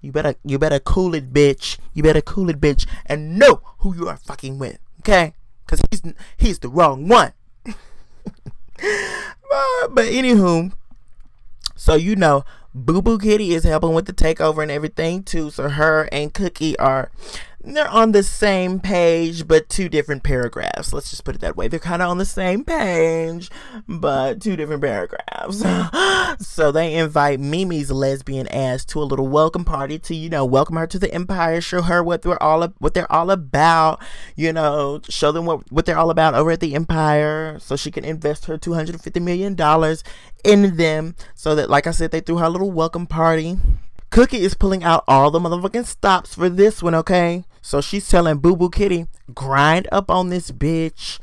You 0.02 0.12
better 0.12 0.36
you 0.44 0.60
better 0.60 0.80
cool 0.80 1.16
it, 1.16 1.34
bitch. 1.34 1.78
You 1.94 2.04
better 2.04 2.22
cool 2.22 2.50
it, 2.50 2.60
bitch, 2.60 2.86
and 3.06 3.38
know 3.40 3.62
who 3.80 3.96
you 3.96 4.08
are 4.08 4.18
fucking 4.18 4.60
with, 4.60 4.80
okay? 5.00 5.34
Cause 5.68 5.82
he's 5.90 6.02
he's 6.38 6.60
the 6.60 6.70
wrong 6.70 7.08
one. 7.08 7.34
Uh, 9.54 9.88
but 9.90 10.06
anywho, 10.06 10.74
so 11.76 11.94
you 11.94 12.16
know, 12.16 12.44
Boo 12.74 13.04
Boo 13.04 13.20
Kitty 13.20 13.54
is 13.54 13.64
helping 13.64 13.94
with 13.94 14.08
the 14.08 14.14
takeover 14.14 14.64
and 14.64 14.72
everything 14.72 15.22
too. 15.22 15.52
So 15.52 15.70
her 15.70 16.10
and 16.12 16.34
Cookie 16.34 16.78
are 16.80 17.12
they're 17.64 17.90
on 17.90 18.12
the 18.12 18.24
same 18.24 18.80
page, 18.80 19.48
but 19.48 19.70
two 19.70 19.88
different 19.88 20.24
paragraphs. 20.24 20.92
Let's 20.92 21.10
just 21.10 21.24
put 21.24 21.36
it 21.36 21.42
that 21.42 21.56
way. 21.56 21.70
They're 21.70 21.80
kind 21.80 22.02
of 22.02 22.10
on 22.10 22.18
the 22.18 22.26
same 22.26 22.66
page, 22.66 23.50
but 23.88 24.42
two 24.42 24.58
different 24.58 24.82
paragraphs. 24.82 25.64
so 26.46 26.72
they 26.72 26.96
invite 26.96 27.40
Mimi's 27.40 27.90
lesbian 27.90 28.48
ass 28.48 28.84
to 28.86 29.02
a 29.02 29.06
little 29.06 29.28
welcome 29.28 29.64
party 29.64 29.98
to, 30.00 30.16
you 30.16 30.30
know, 30.30 30.44
welcome 30.44 30.76
her 30.76 30.88
to 30.88 31.00
the 31.00 31.14
Empire, 31.14 31.62
show 31.62 31.82
her 31.82 32.04
what 32.04 32.22
they're 32.22 32.42
all 32.44 32.68
what 32.80 32.94
they're 32.94 33.12
all 33.12 33.32
about, 33.32 34.02
you 34.36 34.52
know, 34.52 35.00
show 35.08 35.32
them 35.32 35.46
what 35.46 35.72
what 35.72 35.86
they're 35.86 35.98
all 35.98 36.10
about 36.10 36.34
over 36.34 36.52
at 36.52 36.60
the 36.60 36.76
Empire, 36.76 37.58
so 37.60 37.78
she 37.78 37.92
can 37.92 38.04
invest 38.04 38.46
her 38.46 38.58
two 38.58 38.74
hundred 38.74 39.00
fifty 39.00 39.22
million 39.22 39.56
dollars 39.56 40.04
in 40.44 40.76
them. 40.76 41.16
So 41.34 41.56
that, 41.56 41.70
like 41.70 41.88
I 41.88 41.92
said, 41.92 42.12
they 42.12 42.20
threw 42.20 42.38
her 42.38 42.46
a 42.46 42.50
little 42.50 42.72
welcome 42.72 43.08
party. 43.08 43.58
Cookie 44.10 44.42
is 44.42 44.54
pulling 44.54 44.84
out 44.84 45.04
all 45.08 45.32
the 45.32 45.40
motherfucking 45.40 45.86
stops 45.86 46.36
for 46.36 46.48
this 46.48 46.84
one, 46.84 46.94
okay? 46.94 47.46
So 47.66 47.80
she's 47.80 48.08
telling 48.10 48.40
Boo 48.40 48.58
Boo 48.58 48.70
Kitty, 48.70 49.08
grind 49.34 49.88
up 49.90 50.12
on 50.12 50.30
this 50.30 50.52
bitch. 50.52 51.18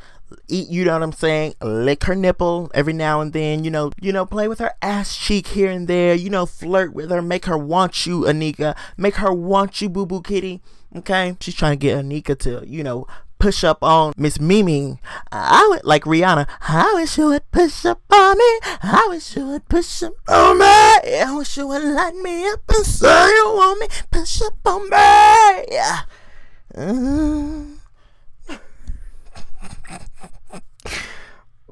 Eat, 0.49 0.69
you 0.69 0.87
know 0.87 0.95
what 0.95 1.03
I'm 1.03 1.13
saying? 1.13 1.55
Lick 1.61 2.05
her 2.05 2.15
nipple 2.15 2.71
every 2.73 2.95
now 2.95 3.21
and 3.21 3.35
then, 3.35 3.63
you 3.63 3.71
know, 3.71 3.93
you 4.01 4.11
know, 4.11 4.25
play 4.25 4.49
with 4.49 4.59
her 4.59 4.73
ass 4.81 5.15
cheek 5.15 5.49
here 5.49 5.71
and 5.71 5.87
there, 5.87 6.15
you 6.15 6.31
know, 6.31 6.47
flirt 6.47 6.95
with 6.95 7.11
her, 7.11 7.21
make 7.21 7.45
her 7.45 7.59
want 7.59 8.07
you, 8.07 8.23
Anika. 8.23 8.75
Make 8.97 9.17
her 9.17 9.33
want 9.35 9.83
you, 9.83 9.91
Boo 9.91 10.07
Boo 10.07 10.23
Kitty. 10.23 10.63
Okay? 10.97 11.37
She's 11.41 11.55
trying 11.55 11.73
to 11.73 11.77
get 11.77 12.03
Anika 12.03 12.39
to, 12.39 12.67
you 12.67 12.83
know, 12.83 13.07
push 13.39 13.63
up 13.63 13.83
on 13.83 14.15
Miss 14.17 14.41
Mimi. 14.41 14.99
I 15.31 15.67
would 15.71 15.85
like 15.85 16.05
Rihanna. 16.05 16.49
I 16.63 16.95
wish 16.95 17.19
you 17.19 17.27
would 17.27 17.51
push 17.51 17.85
up 17.85 18.01
on 18.11 18.39
me. 18.39 18.61
I 18.83 19.07
wish 19.11 19.37
you 19.37 19.47
would 19.47 19.69
push 19.69 20.03
up 20.03 20.15
on 20.27 20.59
me. 20.59 20.65
I 20.65 21.35
wish 21.37 21.57
you 21.59 21.67
would 21.67 21.85
light 21.85 22.15
me 22.15 22.49
up 22.49 22.61
and 22.69 22.87
say 22.87 23.29
you 23.29 23.45
want 23.57 23.81
me. 23.81 23.89
Push 24.11 24.41
up 24.43 24.55
on 24.65 24.85
me. 24.85 25.67
Yeah. 25.71 26.01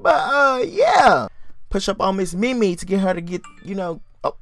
But 0.01 0.17
uh, 0.17 0.63
yeah. 0.65 1.27
Push 1.69 1.89
up 1.89 2.01
on 2.01 2.17
Miss 2.17 2.33
Mimi 2.33 2.75
to 2.75 2.85
get 2.85 3.01
her 3.01 3.13
to 3.13 3.21
get 3.21 3.41
you 3.63 3.75
know, 3.75 4.01
oh, 4.23 4.35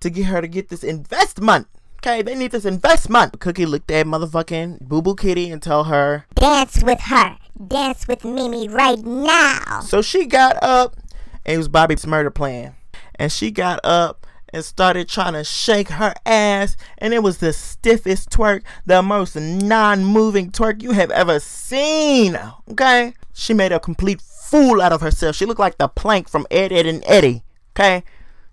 to 0.00 0.10
get 0.10 0.26
her 0.26 0.40
to 0.40 0.48
get 0.48 0.68
this 0.68 0.82
investment. 0.82 1.68
Okay, 1.98 2.22
they 2.22 2.34
need 2.34 2.50
this 2.50 2.64
investment. 2.64 3.38
Cookie 3.40 3.66
looked 3.66 3.90
at 3.90 4.06
motherfucking 4.06 4.80
Boo 4.80 5.02
Boo 5.02 5.14
Kitty 5.14 5.50
and 5.50 5.62
told 5.62 5.88
her, 5.88 6.24
Dance 6.34 6.82
with 6.82 7.00
her. 7.02 7.36
Dance 7.66 8.08
with 8.08 8.24
Mimi 8.24 8.68
right 8.68 8.98
now. 8.98 9.80
So 9.82 10.00
she 10.00 10.24
got 10.24 10.56
up, 10.62 10.96
and 11.44 11.54
it 11.54 11.58
was 11.58 11.68
Bobby's 11.68 12.06
murder 12.06 12.30
plan. 12.30 12.74
And 13.16 13.30
she 13.30 13.50
got 13.50 13.80
up 13.84 14.26
and 14.52 14.64
started 14.64 15.08
trying 15.08 15.34
to 15.34 15.44
shake 15.44 15.88
her 15.88 16.14
ass, 16.26 16.76
and 16.98 17.14
it 17.14 17.22
was 17.22 17.38
the 17.38 17.52
stiffest 17.52 18.30
twerk, 18.30 18.62
the 18.86 19.02
most 19.02 19.36
non 19.36 20.04
moving 20.04 20.50
twerk 20.50 20.82
you 20.82 20.92
have 20.92 21.10
ever 21.10 21.40
seen. 21.40 22.38
Okay? 22.70 23.14
She 23.32 23.54
made 23.54 23.72
a 23.72 23.80
complete 23.80 24.20
fool 24.20 24.80
out 24.80 24.92
of 24.92 25.00
herself. 25.00 25.36
She 25.36 25.46
looked 25.46 25.60
like 25.60 25.78
the 25.78 25.88
plank 25.88 26.28
from 26.28 26.46
Ed, 26.50 26.72
Ed, 26.72 26.86
and 26.86 27.02
Eddy. 27.06 27.42
Okay? 27.72 28.04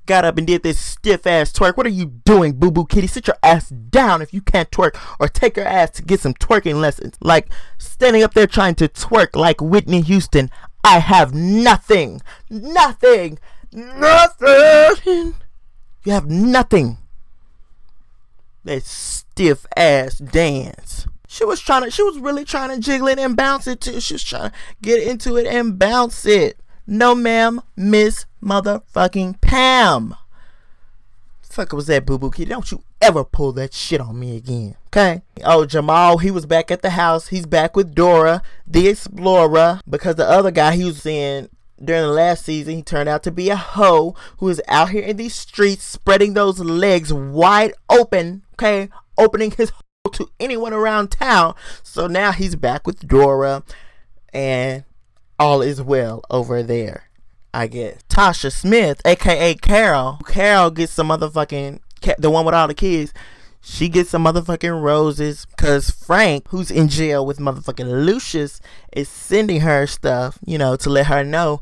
got 0.08 0.26
up 0.26 0.38
and 0.40 0.48
did 0.48 0.64
this 0.64 0.80
stiff 0.80 1.28
ass 1.28 1.52
twerk. 1.52 1.78
What 1.78 1.86
are 1.86 1.90
you 1.90 2.06
doing, 2.06 2.54
boo 2.54 2.72
boo 2.72 2.86
kitty? 2.86 3.06
Sit 3.06 3.28
your 3.28 3.38
ass 3.44 3.70
down 3.70 4.24
if 4.24 4.34
you 4.34 4.42
can't 4.42 4.72
twerk, 4.72 4.98
or 5.20 5.28
take 5.28 5.58
your 5.58 5.68
ass 5.68 5.92
to 5.92 6.02
get 6.02 6.20
some 6.20 6.34
twerking 6.34 6.80
lessons. 6.82 7.16
Like 7.22 7.50
standing 7.78 8.24
up 8.24 8.34
there 8.34 8.48
trying 8.48 8.74
to 8.76 8.88
twerk 8.88 9.36
like 9.36 9.62
Whitney 9.62 10.02
Houston. 10.02 10.50
I 10.84 11.00
have 11.00 11.36
nothing, 11.36 12.22
nothing, 12.50 13.38
nothing. 13.72 15.36
You 16.04 16.12
have 16.14 16.30
nothing. 16.30 16.98
That 18.64 18.84
stiff 18.84 19.66
ass 19.76 20.18
dance. 20.18 21.08
She 21.28 21.44
was 21.44 21.60
trying 21.60 21.84
to, 21.84 21.92
she 21.92 22.04
was 22.04 22.18
really 22.20 22.46
trying 22.46 22.70
to 22.70 22.80
jiggle 22.80 23.08
it 23.08 23.20
and 23.20 23.36
bounce 23.36 23.68
it 23.68 23.82
too. 23.82 24.00
She 24.00 24.14
was 24.16 24.24
trying 24.24 24.52
to 24.52 24.56
get 24.82 25.06
into 25.06 25.38
it 25.38 25.46
and 25.46 25.78
bounce 25.78 26.26
it. 26.26 26.60
No, 26.86 27.14
ma'am, 27.14 27.62
Miss 27.76 28.26
Motherfucking 28.42 29.42
Pam. 29.42 30.16
Fuck 31.42 31.74
was 31.74 31.88
that, 31.88 32.06
Boo 32.06 32.18
Boo 32.18 32.32
Kitty? 32.32 32.50
Don't 32.50 32.72
you 32.72 32.84
ever 33.02 33.24
pull 33.24 33.52
that 33.54 33.74
shit 33.74 34.00
on 34.00 34.20
me 34.20 34.38
again, 34.38 34.76
okay? 34.88 35.22
Oh, 35.44 35.66
Jamal, 35.66 36.20
he 36.20 36.32
was 36.32 36.46
back 36.46 36.72
at 36.72 36.82
the 36.82 36.92
house. 36.92 37.28
He's 37.28 37.46
back 37.46 37.76
with 37.76 37.96
Dora, 37.96 38.42
the 38.66 38.88
Explorer, 38.88 39.82
because 39.90 40.16
the 40.16 40.30
other 40.30 40.52
guy 40.52 40.76
he 40.76 40.86
was 40.86 41.06
in 41.06 41.50
during 41.84 42.04
the 42.04 42.08
last 42.10 42.46
season, 42.46 42.76
he 42.76 42.84
turned 42.84 43.10
out 43.10 43.24
to 43.24 43.32
be 43.32 43.50
a 43.50 43.56
hoe 43.56 44.16
who 44.38 44.50
is 44.50 44.62
out 44.68 44.90
here 44.90 45.04
in 45.04 45.18
these 45.18 45.36
streets 45.36 45.84
spreading 45.84 46.34
those 46.34 46.60
legs 46.60 47.14
wide 47.14 47.74
open, 47.90 48.44
okay? 48.54 48.90
Opening 49.18 49.52
his 49.52 49.70
hole 49.70 50.12
to 50.14 50.30
anyone 50.40 50.74
around 50.74 51.12
town. 51.12 51.56
So 51.84 52.08
now 52.08 52.32
he's 52.32 52.56
back 52.56 52.88
with 52.88 53.08
Dora 53.08 53.64
and 54.34 54.84
all 55.40 55.62
is 55.62 55.82
well 55.82 56.22
over 56.30 56.64
there. 56.64 57.04
I 57.54 57.68
guess 57.68 58.02
Tasha 58.10 58.52
Smith, 58.52 59.02
aka 59.06 59.56
Carol. 59.56 60.20
Carol 60.28 60.70
gets 60.72 60.92
some 60.92 61.10
motherfucking 61.10 61.80
the 62.18 62.30
one 62.30 62.46
with 62.46 62.54
all 62.54 62.68
the 62.68 62.74
kids. 62.74 63.14
She 63.70 63.90
gets 63.90 64.12
some 64.12 64.24
motherfucking 64.24 64.82
roses 64.82 65.46
because 65.46 65.90
Frank, 65.90 66.48
who's 66.50 66.72
in 66.72 66.88
jail 66.88 67.26
with 67.26 67.38
motherfucking 67.38 68.06
Lucius, 68.06 68.62
is 68.94 69.10
sending 69.10 69.62
her 69.62 69.86
stuff, 69.86 70.40
you 70.46 70.58
know, 70.58 70.78
to 70.78 70.90
let 70.90 71.08
her 71.08 71.24
know 71.24 71.60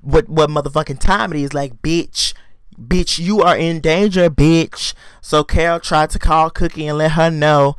what 0.00 0.28
what 0.28 0.50
motherfucking 0.50 0.98
time 0.98 1.32
it 1.32 1.40
is. 1.40 1.54
Like, 1.54 1.80
bitch, 1.80 2.34
bitch, 2.76 3.18
you 3.20 3.40
are 3.40 3.56
in 3.56 3.80
danger, 3.80 4.28
bitch. 4.28 4.94
So 5.20 5.44
Carol 5.44 5.78
tried 5.78 6.10
to 6.10 6.18
call 6.18 6.50
Cookie 6.50 6.88
and 6.88 6.98
let 6.98 7.12
her 7.12 7.30
know 7.30 7.76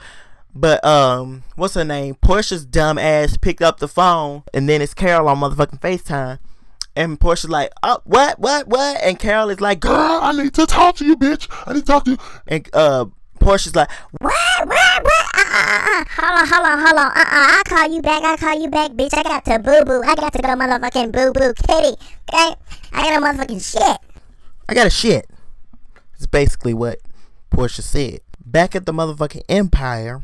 but 0.56 0.84
um, 0.86 1.44
what's 1.58 1.74
her 1.74 1.84
name? 1.84 2.16
Porsha's 2.16 2.66
dumb 2.66 2.98
ass 2.98 3.36
picked 3.36 3.62
up 3.62 3.80
the 3.80 3.90
phone, 3.90 4.44
and 4.54 4.70
then 4.70 4.82
it's 4.82 4.94
Carol 4.94 5.28
on 5.28 5.40
motherfucking 5.40 5.82
Facetime. 5.82 6.40
And 6.96 7.20
Porsha's 7.20 7.50
like, 7.50 7.72
oh, 7.84 8.00
what, 8.06 8.40
what, 8.40 8.70
what? 8.70 9.02
And 9.04 9.20
Carol 9.20 9.50
is 9.50 9.60
like, 9.60 9.82
girl, 9.82 10.20
I 10.22 10.32
need 10.32 10.54
to 10.54 10.66
talk 10.66 10.96
to 10.96 11.06
you, 11.06 11.18
bitch. 11.18 11.50
I 11.68 11.74
need 11.74 11.82
to 11.82 11.86
talk 11.86 12.06
to 12.06 12.12
you. 12.12 12.18
And 12.48 12.70
uh, 12.72 13.08
Porsha's 13.46 13.76
like, 13.76 13.92
what, 14.22 14.34
what, 14.66 15.04
what? 15.04 15.26
Uh, 15.36 15.44
uh, 15.54 16.02
uh, 16.02 16.06
hold 16.10 16.40
on, 16.40 16.48
hold 16.48 16.66
on, 16.66 16.80
hold 16.80 16.98
on. 16.98 17.12
Uh, 17.12 17.20
uh, 17.20 17.62
I'll 17.62 17.64
call 17.64 17.94
you 17.94 18.02
back. 18.02 18.24
I'll 18.24 18.38
call 18.38 18.60
you 18.60 18.70
back, 18.72 18.92
bitch. 18.94 19.16
I 19.16 19.22
got 19.22 19.46
to 19.46 19.60
boo 19.60 19.86
boo. 19.86 20.02
I 20.04 20.16
got 20.16 20.34
to 20.34 20.42
go 20.42 20.48
motherfucking 20.48 21.12
boo 21.12 21.32
boo 21.32 21.54
kitty. 21.54 21.96
Okay? 22.28 22.56
I 22.92 23.04
got 23.04 23.22
a 23.22 23.24
motherfucking 23.24 23.72
shit. 23.72 24.00
I 24.68 24.74
got 24.74 24.88
a 24.88 24.90
shit. 24.90 25.30
It's 26.16 26.26
basically 26.26 26.74
what 26.74 27.02
Porsha 27.52 27.84
said. 27.84 28.22
Back 28.44 28.76
at 28.76 28.88
the 28.88 28.94
motherfucking 28.94 29.44
Empire, 29.48 30.24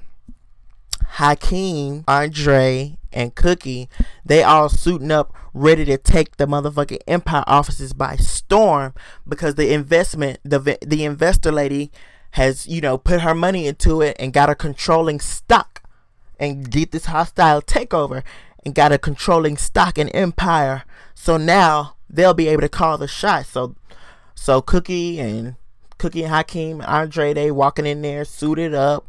Hakeem, 1.10 2.04
Andre, 2.08 2.98
and 3.14 3.36
Cookie, 3.36 3.88
they 4.26 4.42
all 4.42 4.68
suiting 4.68 5.12
up, 5.12 5.32
ready 5.54 5.86
to 5.86 5.98
take 6.00 6.38
the 6.38 6.48
motherfucking 6.48 7.02
Empire 7.06 7.44
offices 7.46 7.94
by 7.94 8.16
storm 8.16 8.96
because 9.28 9.56
the 9.56 9.72
investment, 9.72 10.40
the 10.44 10.80
the 10.82 11.06
investor 11.06 11.52
lady, 11.52 11.92
has 12.32 12.68
you 12.68 12.82
know 12.82 12.98
put 12.98 13.22
her 13.22 13.36
money 13.36 13.68
into 13.68 14.02
it 14.02 14.16
and 14.20 14.34
got 14.34 14.50
a 14.50 14.56
controlling 14.56 15.20
stock, 15.20 15.82
and 16.40 16.70
did 16.70 16.92
this 16.92 17.06
hostile 17.06 17.62
takeover 17.62 18.24
and 18.66 18.76
got 18.76 18.92
a 18.92 18.98
controlling 18.98 19.58
stock 19.58 19.98
in 19.98 20.10
Empire. 20.10 20.84
So 21.16 21.38
now 21.38 21.96
they'll 22.10 22.34
be 22.34 22.48
able 22.48 22.62
to 22.62 22.70
call 22.70 22.98
the 22.98 23.08
shots. 23.08 23.50
So, 23.50 23.76
so 24.36 24.62
Cookie 24.62 25.20
and 25.20 25.56
Cookie 25.98 26.24
and 26.24 26.34
Hakeem, 26.34 26.82
and 26.82 26.90
Andre, 26.90 27.34
they 27.34 27.52
walking 27.52 27.86
in 27.86 28.02
there 28.02 28.26
suited 28.26 28.74
up 28.74 29.08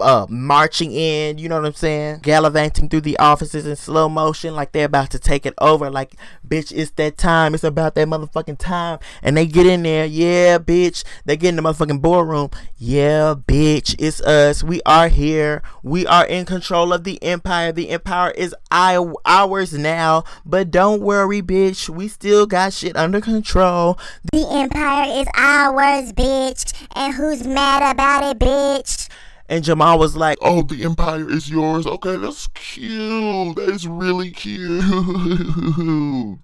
uh, 0.00 0.26
marching 0.28 0.92
in, 0.92 1.38
you 1.38 1.48
know 1.48 1.56
what 1.56 1.66
I'm 1.66 1.72
saying? 1.74 2.20
Gallivanting 2.22 2.88
through 2.88 3.02
the 3.02 3.18
offices 3.18 3.66
in 3.66 3.76
slow 3.76 4.08
motion 4.08 4.54
like 4.54 4.72
they're 4.72 4.86
about 4.86 5.10
to 5.10 5.18
take 5.18 5.46
it 5.46 5.54
over. 5.58 5.90
Like, 5.90 6.14
bitch, 6.46 6.72
it's 6.74 6.90
that 6.92 7.16
time. 7.16 7.54
It's 7.54 7.64
about 7.64 7.94
that 7.94 8.08
motherfucking 8.08 8.58
time. 8.58 8.98
And 9.22 9.36
they 9.36 9.46
get 9.46 9.66
in 9.66 9.82
there. 9.82 10.06
Yeah, 10.06 10.58
bitch. 10.58 11.04
They 11.24 11.36
get 11.36 11.50
in 11.50 11.56
the 11.56 11.62
motherfucking 11.62 12.02
boardroom. 12.02 12.50
Yeah, 12.76 13.34
bitch. 13.36 13.94
It's 13.98 14.20
us. 14.22 14.62
We 14.62 14.80
are 14.86 15.08
here. 15.08 15.62
We 15.82 16.06
are 16.06 16.26
in 16.26 16.44
control 16.46 16.92
of 16.92 17.04
the 17.04 17.22
empire. 17.22 17.72
The 17.72 17.90
empire 17.90 18.30
is 18.32 18.54
ours 18.70 19.72
now. 19.72 20.24
But 20.44 20.70
don't 20.70 21.00
worry, 21.00 21.42
bitch. 21.42 21.88
We 21.88 22.08
still 22.08 22.46
got 22.46 22.72
shit 22.72 22.96
under 22.96 23.20
control. 23.20 23.98
The 24.32 24.46
empire 24.50 25.20
is 25.20 25.28
ours, 25.34 26.12
bitch. 26.12 26.72
And 26.94 27.14
who's 27.14 27.46
mad 27.46 27.94
about 27.94 28.24
it, 28.24 28.38
bitch? 28.38 29.08
And 29.48 29.62
Jamal 29.62 29.98
was 29.98 30.16
like, 30.16 30.38
Oh, 30.40 30.62
the 30.62 30.84
empire 30.84 31.30
is 31.30 31.50
yours. 31.50 31.86
Okay, 31.86 32.16
that's 32.16 32.46
cute. 32.48 33.56
That 33.56 33.68
is 33.68 33.86
really 33.86 34.30
cute. 34.30 34.82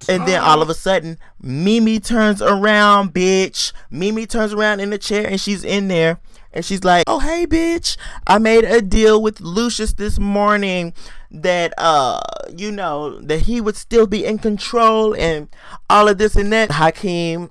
And 0.07 0.27
then 0.27 0.41
all 0.41 0.61
of 0.61 0.69
a 0.69 0.73
sudden, 0.73 1.17
Mimi 1.41 1.99
turns 1.99 2.41
around, 2.41 3.13
bitch. 3.13 3.73
Mimi 3.89 4.25
turns 4.25 4.53
around 4.53 4.79
in 4.81 4.91
the 4.91 4.97
chair 4.97 5.27
and 5.27 5.41
she's 5.41 5.63
in 5.63 5.87
there. 5.87 6.19
And 6.53 6.63
she's 6.63 6.83
like, 6.83 7.05
Oh, 7.07 7.19
hey, 7.19 7.47
bitch. 7.47 7.97
I 8.27 8.37
made 8.37 8.65
a 8.65 8.81
deal 8.81 9.21
with 9.21 9.41
Lucious 9.41 9.93
this 9.93 10.19
morning 10.19 10.93
that, 11.31 11.73
uh, 11.77 12.19
you 12.55 12.71
know, 12.71 13.19
that 13.21 13.41
he 13.41 13.61
would 13.61 13.77
still 13.77 14.05
be 14.05 14.25
in 14.25 14.37
control 14.37 15.15
and 15.15 15.47
all 15.89 16.07
of 16.07 16.17
this 16.17 16.35
and 16.35 16.51
that. 16.53 16.71
Hakeem 16.71 17.49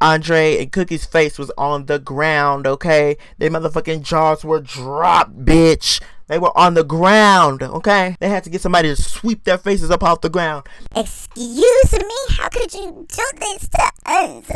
Andre 0.00 0.58
and 0.58 0.70
Cookie's 0.70 1.06
face 1.06 1.38
was 1.38 1.50
on 1.56 1.86
the 1.86 1.98
ground, 1.98 2.66
okay? 2.66 3.16
Their 3.38 3.50
motherfucking 3.50 4.02
jaws 4.02 4.44
were 4.44 4.60
dropped, 4.60 5.44
bitch. 5.44 6.02
They 6.26 6.38
were 6.38 6.56
on 6.58 6.74
the 6.74 6.84
ground, 6.84 7.62
okay? 7.62 8.16
They 8.20 8.28
had 8.28 8.44
to 8.44 8.50
get 8.50 8.60
somebody 8.60 8.88
to 8.88 8.96
sweep 9.00 9.44
their 9.44 9.56
faces 9.56 9.90
up 9.90 10.02
off 10.02 10.20
the 10.20 10.28
ground. 10.28 10.66
Excuse 10.94 11.92
me? 11.92 12.14
How 12.30 12.48
could 12.48 12.74
you 12.74 13.06
do 13.08 13.24
this 13.38 13.68
to 13.68 13.90
us? 14.04 14.50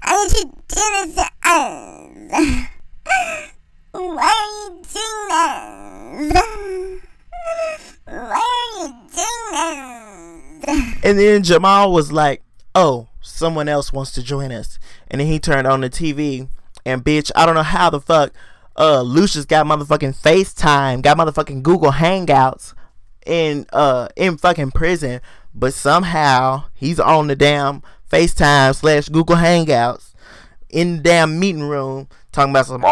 How 0.00 0.26
could 0.26 0.38
you 0.38 0.44
do 0.66 0.84
this 1.04 1.14
to 1.14 1.30
us? 1.44 2.66
Why 3.92 4.32
are 4.32 4.48
you 4.54 4.82
doing 4.92 6.28
this? 6.30 6.42
Why 8.06 8.40
are 8.40 8.78
you 8.80 8.88
doing 9.14 10.60
this? 10.60 11.04
And 11.04 11.18
then 11.18 11.42
Jamal 11.42 11.92
was 11.92 12.10
like, 12.10 12.42
oh, 12.78 13.08
someone 13.20 13.68
else 13.68 13.92
wants 13.92 14.12
to 14.12 14.22
join 14.22 14.52
us. 14.52 14.78
And 15.08 15.20
then 15.20 15.26
he 15.26 15.40
turned 15.40 15.66
on 15.66 15.80
the 15.80 15.90
TV 15.90 16.48
and 16.86 17.04
bitch, 17.04 17.32
I 17.34 17.44
don't 17.44 17.56
know 17.56 17.62
how 17.62 17.90
the 17.90 18.00
fuck 18.00 18.32
uh 18.76 19.02
Lucious 19.02 19.44
got 19.44 19.66
motherfucking 19.66 20.16
FaceTime, 20.16 21.02
got 21.02 21.18
motherfucking 21.18 21.64
Google 21.64 21.90
Hangouts 21.90 22.74
in 23.26 23.66
uh 23.72 24.08
in 24.14 24.38
fucking 24.38 24.70
prison, 24.70 25.20
but 25.52 25.74
somehow 25.74 26.64
he's 26.74 27.00
on 27.00 27.26
the 27.26 27.34
damn 27.34 27.82
FaceTime 28.10 28.76
slash 28.76 29.08
Google 29.08 29.36
Hangouts 29.36 30.14
in 30.70 30.98
the 30.98 31.02
damn 31.02 31.40
meeting 31.40 31.64
room 31.64 32.06
talking 32.30 32.50
about 32.52 32.66
some 32.66 32.82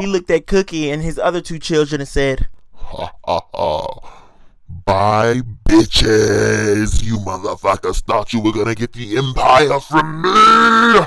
he 0.00 0.06
looked 0.06 0.30
at 0.30 0.46
Cookie 0.46 0.90
and 0.90 1.02
his 1.02 1.18
other 1.18 1.42
two 1.42 1.58
children 1.58 2.00
and 2.00 2.08
said, 2.08 2.46
Ha 2.74 3.12
ha 3.24 3.40
ha. 3.52 4.17
Bye, 4.88 5.42
bitches. 5.68 7.04
You 7.04 7.18
motherfuckers 7.18 8.00
thought 8.00 8.32
you 8.32 8.40
were 8.40 8.52
gonna 8.52 8.74
get 8.74 8.94
the 8.94 9.18
empire 9.18 9.78
from 9.80 10.22
me. 10.22 10.98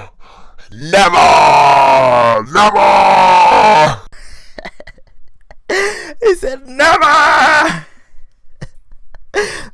Never! 0.72 2.44
Never! 2.54 4.02
he 6.22 6.36
said, 6.36 6.68
never! 6.68 7.88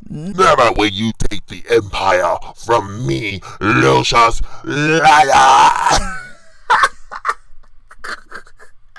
Never 0.10 0.72
will 0.78 0.88
you 0.88 1.12
take 1.28 1.46
the 1.48 1.66
empire 1.70 2.38
from 2.56 3.06
me, 3.06 3.42
Lucious 3.60 4.42
Lyon! 4.64 6.14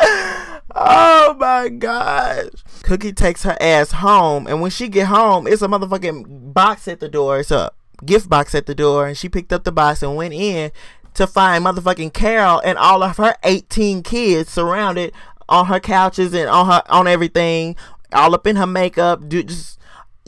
Oh 0.81 1.35
my 1.35 1.69
gosh. 1.71 2.58
Cookie 2.89 3.13
takes 3.13 3.43
her 3.43 3.55
ass 3.61 3.93
home, 3.93 4.47
and 4.47 4.63
when 4.63 4.71
she 4.71 4.89
get 4.89 5.09
home, 5.09 5.47
it's 5.47 5.61
a 5.61 5.69
motherfucking 5.69 6.55
box 6.55 6.89
at 6.89 7.01
the 7.01 7.09
door. 7.11 7.41
It's 7.41 7.51
a 7.51 7.71
gift 8.03 8.31
box 8.31 8.55
at 8.55 8.65
the 8.65 8.75
door, 8.75 9.07
and 9.07 9.15
she 9.15 9.29
picked 9.29 9.53
up 9.53 9.65
the 9.65 9.73
box 9.73 10.03
and 10.03 10.17
went 10.17 10.33
in 10.33 10.73
to 11.13 11.27
find 11.27 11.67
motherfucking 11.67 12.15
Carol 12.15 12.63
and 12.65 12.79
all 12.79 13.03
of 13.03 13.19
her 13.19 13.35
18 13.45 14.03
kids 14.03 14.49
surrounded 14.49 15.13
on 15.51 15.67
her 15.67 15.81
couches 15.81 16.33
and 16.33 16.49
on 16.49 16.65
her 16.65 16.83
on 16.89 17.07
everything, 17.07 17.77
all 18.11 18.35
up 18.35 18.47
in 18.47 18.57
her 18.57 18.67
makeup, 18.67 19.29
dude, 19.29 19.49
just 19.49 19.79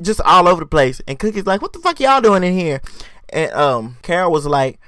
just 0.03 0.21
all 0.21 0.47
over 0.47 0.61
the 0.61 0.67
place. 0.67 1.01
And 1.09 1.19
Cookie's 1.19 1.47
like, 1.47 1.63
"What 1.63 1.73
the 1.73 1.79
fuck 1.79 1.99
y'all 1.99 2.21
doing 2.21 2.45
in 2.45 2.53
here?" 2.53 2.83
And 3.31 3.51
um, 3.53 3.97
Carol 4.03 4.33
was 4.33 4.45
like, 4.45 4.79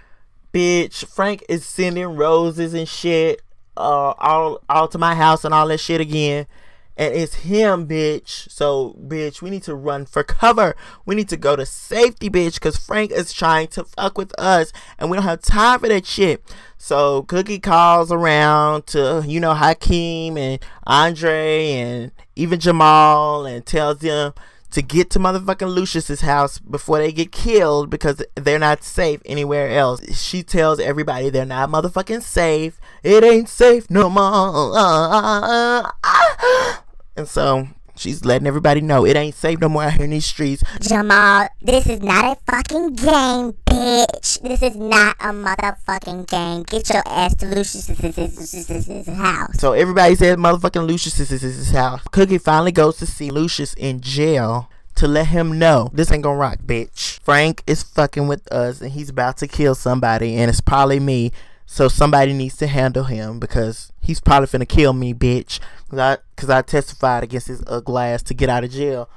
"Bitch, 0.52 1.06
Frank 1.06 1.42
is 1.48 1.64
sending 1.64 2.16
roses 2.16 2.74
and 2.74 2.86
shit." 2.86 3.40
uh 3.74 4.12
all 4.18 4.60
all 4.68 4.86
to 4.86 4.98
my 4.98 5.14
house 5.14 5.46
and 5.46 5.54
all 5.54 5.66
that 5.68 5.80
shit 5.80 6.00
again. 6.00 6.46
And 6.96 7.14
it's 7.14 7.36
him, 7.36 7.88
bitch. 7.88 8.50
So, 8.50 8.96
bitch, 9.02 9.40
we 9.40 9.50
need 9.50 9.62
to 9.64 9.74
run 9.74 10.04
for 10.04 10.22
cover. 10.22 10.76
We 11.06 11.14
need 11.14 11.28
to 11.30 11.36
go 11.36 11.56
to 11.56 11.64
safety, 11.64 12.28
bitch, 12.28 12.54
because 12.54 12.76
Frank 12.76 13.10
is 13.12 13.32
trying 13.32 13.68
to 13.68 13.84
fuck 13.84 14.18
with 14.18 14.38
us. 14.38 14.72
And 14.98 15.10
we 15.10 15.16
don't 15.16 15.24
have 15.24 15.40
time 15.40 15.80
for 15.80 15.88
that 15.88 16.04
shit. 16.04 16.42
So, 16.76 17.22
Cookie 17.22 17.58
calls 17.58 18.12
around 18.12 18.86
to, 18.88 19.24
you 19.26 19.40
know, 19.40 19.54
Hakeem 19.54 20.36
and 20.36 20.62
Andre 20.86 21.72
and 21.72 22.12
even 22.36 22.60
Jamal 22.60 23.46
and 23.46 23.64
tells 23.64 23.98
them 23.98 24.34
to 24.72 24.82
get 24.82 25.10
to 25.10 25.18
motherfucking 25.18 25.72
Lucious's 25.72 26.22
house 26.22 26.58
before 26.58 26.98
they 26.98 27.12
get 27.12 27.30
killed 27.30 27.90
because 27.90 28.22
they're 28.34 28.58
not 28.58 28.82
safe 28.82 29.20
anywhere 29.26 29.70
else. 29.70 30.00
She 30.18 30.42
tells 30.42 30.80
everybody 30.80 31.30
they're 31.30 31.44
not 31.44 31.70
motherfucking 31.70 32.22
safe. 32.22 32.80
It 33.02 33.22
ain't 33.22 33.48
safe 33.48 33.90
no 33.90 34.08
more. 34.08 34.22
Ah, 34.22 34.72
ah, 35.12 35.94
ah. 36.04 36.84
And 37.16 37.28
so 37.28 37.68
she's 38.02 38.24
letting 38.24 38.46
everybody 38.46 38.80
know 38.80 39.06
it 39.06 39.16
ain't 39.16 39.34
safe 39.34 39.60
no 39.60 39.68
more 39.68 39.84
out 39.84 39.94
here 39.94 40.04
in 40.04 40.10
these 40.10 40.26
streets. 40.26 40.62
Jamal, 40.80 41.48
this 41.60 41.86
is 41.86 42.02
not 42.02 42.36
a 42.36 42.52
fucking 42.52 42.94
game, 42.94 43.52
bitch. 43.64 44.42
This 44.42 44.62
is 44.62 44.76
not 44.76 45.16
a 45.20 45.32
motherfucking 45.32 46.28
game. 46.28 46.64
Get 46.64 46.90
your 46.90 47.02
ass 47.06 47.34
to 47.36 47.46
Lucious's 47.46 49.08
house. 49.08 49.58
So 49.58 49.72
everybody 49.72 50.16
says 50.16 50.36
motherfucking 50.36 50.86
Lucious 50.86 51.18
is 51.20 51.30
his 51.30 51.70
house. 51.70 52.02
Cookie 52.10 52.38
finally 52.38 52.72
goes 52.72 52.96
to 52.98 53.06
see 53.06 53.30
Lucious 53.30 53.74
in 53.74 54.00
jail 54.00 54.68
to 54.96 55.08
let 55.08 55.28
him 55.28 55.58
know 55.58 55.90
this 55.92 56.12
ain't 56.12 56.22
gonna 56.22 56.36
rock, 56.36 56.58
bitch. 56.66 57.20
Frank 57.20 57.62
is 57.66 57.82
fucking 57.82 58.28
with 58.28 58.50
us 58.52 58.80
and 58.80 58.92
he's 58.92 59.08
about 59.08 59.36
to 59.38 59.48
kill 59.48 59.74
somebody 59.74 60.36
and 60.36 60.50
it's 60.50 60.60
probably 60.60 61.00
me. 61.00 61.32
So 61.64 61.88
somebody 61.88 62.34
needs 62.34 62.56
to 62.58 62.66
handle 62.66 63.04
him 63.04 63.38
because 63.38 63.92
he's 64.02 64.20
probably 64.20 64.46
finna 64.46 64.68
kill 64.68 64.92
me, 64.92 65.14
bitch. 65.14 65.58
Cause 65.88 65.98
I, 65.98 66.18
cause 66.42 66.50
I 66.50 66.62
testified 66.62 67.22
against 67.22 67.46
his 67.46 67.62
ugly 67.66 68.02
ass 68.02 68.22
to 68.24 68.34
get 68.34 68.48
out 68.48 68.64
of 68.64 68.70
jail 68.70 69.08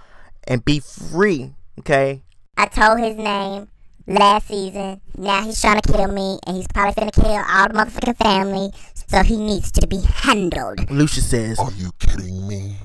and 0.47 0.63
be 0.63 0.79
free. 0.79 1.55
Okay. 1.79 2.21
I 2.55 2.67
told 2.67 2.99
his 2.99 3.17
name 3.17 3.67
last 4.05 4.47
season. 4.47 5.01
Now 5.17 5.41
he's 5.41 5.59
trying 5.59 5.81
to 5.81 5.91
kill 5.91 6.07
me, 6.07 6.39
and 6.45 6.55
he's 6.55 6.67
probably 6.67 6.93
finna 6.93 7.11
kill 7.11 7.25
all 7.25 7.67
the 7.67 7.73
motherfucking 7.73 8.17
family. 8.17 8.71
So 9.07 9.23
he 9.23 9.37
needs 9.37 9.71
to 9.73 9.87
be 9.87 10.01
handled. 10.01 10.89
Lucious 10.91 11.29
says, 11.29 11.59
Are 11.59 11.71
you 11.71 11.91
kidding 11.99 12.47
me? 12.47 12.77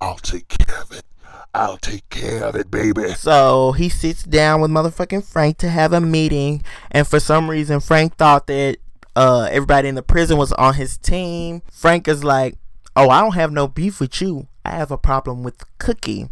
I'll 0.00 0.16
take 0.16 0.48
care 0.48 0.80
of 0.80 0.92
it. 0.92 1.04
I'll 1.52 1.78
take 1.78 2.08
care 2.08 2.44
of 2.44 2.54
it, 2.54 2.70
baby. 2.70 3.08
So 3.14 3.72
he 3.72 3.88
sits 3.88 4.22
down 4.22 4.60
with 4.60 4.70
motherfucking 4.70 5.24
Frank 5.24 5.58
to 5.58 5.68
have 5.68 5.92
a 5.92 6.00
meeting, 6.00 6.62
and 6.92 7.06
for 7.06 7.18
some 7.18 7.50
reason, 7.50 7.80
Frank 7.80 8.16
thought 8.16 8.46
that 8.46 8.76
uh, 9.16 9.48
everybody 9.50 9.88
in 9.88 9.96
the 9.96 10.02
prison 10.02 10.38
was 10.38 10.52
on 10.52 10.74
his 10.74 10.96
team. 10.96 11.62
Frank 11.72 12.06
is 12.06 12.22
like, 12.22 12.56
"Oh, 12.98 13.10
I 13.10 13.20
don't 13.20 13.34
have 13.34 13.52
no 13.52 13.68
beef 13.68 14.00
with 14.00 14.20
you. 14.20 14.48
I 14.64 14.70
have 14.72 14.90
a 14.90 14.98
problem 14.98 15.42
with 15.42 15.64
Cookie." 15.78 16.28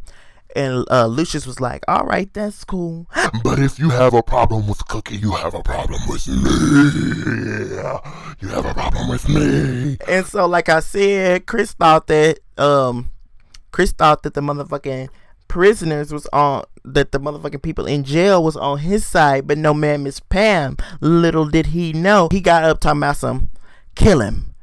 And 0.54 0.86
uh, 0.90 1.06
Lucious 1.06 1.46
was 1.46 1.60
like, 1.60 1.84
"All 1.88 2.04
right, 2.06 2.32
that's 2.32 2.64
cool." 2.64 3.06
But 3.42 3.58
if 3.58 3.78
you 3.78 3.90
have 3.90 4.14
a 4.14 4.22
problem 4.22 4.66
with 4.66 4.86
Cookie, 4.88 5.16
you 5.16 5.32
have 5.32 5.54
a 5.54 5.62
problem 5.62 6.00
with 6.08 6.26
me. 6.26 6.34
You 8.40 8.48
have 8.48 8.66
a 8.66 8.74
problem 8.74 9.08
with 9.08 9.28
me. 9.28 9.96
And 10.08 10.26
so, 10.26 10.46
like 10.46 10.68
I 10.68 10.80
said, 10.80 11.46
Chris 11.46 11.72
thought 11.72 12.06
that 12.08 12.40
um, 12.58 13.10
Chris 13.72 13.92
thought 13.92 14.22
that 14.22 14.34
the 14.34 14.40
motherfucking 14.40 15.08
prisoners 15.48 16.12
was 16.12 16.26
on 16.32 16.64
that 16.84 17.12
the 17.12 17.20
motherfucking 17.20 17.62
people 17.62 17.86
in 17.86 18.04
jail 18.04 18.42
was 18.42 18.56
on 18.56 18.78
his 18.78 19.04
side, 19.04 19.46
but 19.46 19.58
no 19.58 19.74
man, 19.74 20.02
Miss 20.02 20.20
Pam. 20.20 20.76
Little 21.00 21.46
did 21.46 21.66
he 21.66 21.92
know, 21.92 22.28
he 22.30 22.40
got 22.40 22.64
up 22.64 22.80
talking 22.80 23.00
about 23.00 23.16
some 23.16 23.50
kill 23.94 24.20
him, 24.20 24.54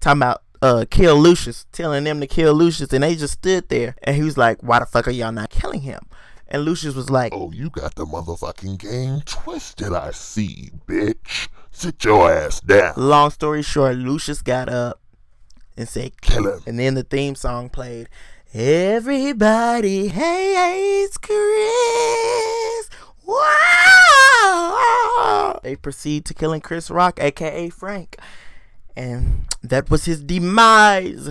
talking 0.00 0.18
about 0.18 0.42
uh 0.62 0.84
kill 0.90 1.16
Lucious, 1.16 1.66
telling 1.72 2.04
them 2.04 2.20
to 2.20 2.26
kill 2.26 2.54
Lucious, 2.54 2.92
and 2.92 3.02
they 3.02 3.14
just 3.14 3.34
stood 3.34 3.68
there, 3.68 3.96
and 4.02 4.16
he 4.16 4.22
was 4.22 4.36
like, 4.36 4.62
"Why 4.62 4.78
the 4.78 4.86
fuck 4.86 5.08
are 5.08 5.12
y'all 5.12 5.32
not 5.32 5.50
killing 5.50 5.82
him?" 5.82 6.00
And 6.50 6.64
Lucious 6.64 6.94
was 6.94 7.10
like, 7.10 7.34
Oh, 7.34 7.52
you 7.52 7.68
got 7.68 7.94
the 7.94 8.06
motherfucking 8.06 8.78
game 8.78 9.20
twisted, 9.26 9.92
I 9.92 10.12
see, 10.12 10.70
bitch. 10.86 11.48
Sit 11.70 12.02
your 12.04 12.32
ass 12.32 12.60
down. 12.60 12.94
Long 12.96 13.30
story 13.30 13.60
short, 13.62 13.96
Lucious 13.96 14.40
got 14.40 14.70
up 14.70 14.98
and 15.76 15.86
said, 15.86 16.18
Kill 16.22 16.46
him. 16.50 16.60
And 16.66 16.78
then 16.78 16.94
the 16.94 17.02
theme 17.02 17.34
song 17.34 17.68
played. 17.68 18.08
Everybody 18.54 20.08
hates 20.08 21.18
Chris. 21.18 21.38
Wow! 23.26 24.00
They 25.62 25.76
proceed 25.76 26.24
to 26.24 26.32
killing 26.32 26.62
Chris 26.62 26.90
Rock, 26.90 27.20
aka 27.20 27.68
Frank. 27.68 28.16
And 28.98 29.46
that 29.62 29.90
was 29.90 30.06
his 30.06 30.20
demise. 30.20 31.30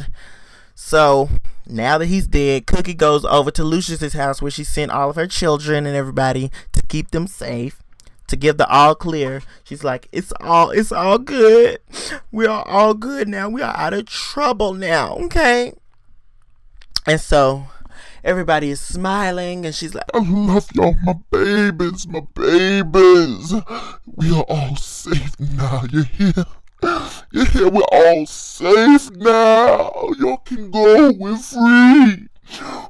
So 0.74 1.30
now 1.66 1.98
that 1.98 2.06
he's 2.06 2.26
dead, 2.26 2.66
Cookie 2.66 2.94
goes 2.94 3.26
over 3.26 3.52
to 3.52 3.64
Lucious's 3.64 4.14
house 4.14 4.42
where 4.42 4.50
she 4.50 4.64
sent 4.64 4.90
all 4.90 5.10
of 5.10 5.18
her 5.18 5.28
children 5.28 5.86
and 5.86 5.94
everybody 5.94 6.50
to 6.72 6.82
keep 6.88 7.12
them 7.12 7.28
safe. 7.28 7.84
To 8.28 8.36
give 8.36 8.58
the 8.58 8.68
all 8.68 8.94
clear, 8.94 9.42
she's 9.64 9.86
like, 9.86 10.10
"It's 10.12 10.34
all, 10.42 10.70
it's 10.72 10.92
all 10.92 11.18
good. 11.18 11.80
We 12.32 12.46
are 12.46 12.66
all 12.68 12.94
good 12.94 13.30
now. 13.30 13.48
We 13.48 13.62
are 13.62 13.76
out 13.76 13.94
of 13.94 14.06
trouble 14.06 14.74
now, 14.74 15.16
okay?" 15.16 15.74
And 17.06 17.22
so 17.22 17.68
everybody 18.26 18.70
is 18.70 18.82
smiling, 18.82 19.66
and 19.66 19.74
she's 19.74 19.96
like, 19.96 20.10
I 20.14 20.20
love 20.20 20.68
y'all, 20.74 20.96
my 21.04 21.16
babies, 21.32 22.06
my 22.06 22.22
babies. 22.34 23.54
We 24.06 24.36
are 24.36 24.44
all 24.44 24.76
safe 24.76 25.40
now. 25.40 25.84
You 25.90 26.04
hear? 26.04 26.34
You 27.32 27.46
hear? 27.46 27.70
We're 27.70 27.82
all 27.92 28.26
safe 28.26 29.12
now. 29.12 29.92
Y'all 30.18 30.38
can 30.38 30.72
go. 30.72 31.12
We're 31.12 31.38
free. 31.38 32.28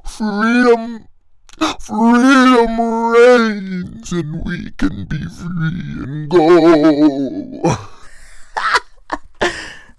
Freedom. 0.06 1.08
Freedom 1.80 2.80
reigns, 3.12 4.12
and 4.12 4.44
we 4.44 4.70
can 4.72 5.06
be 5.06 5.24
free 5.24 6.04
and 6.04 6.30
go. 6.30 7.76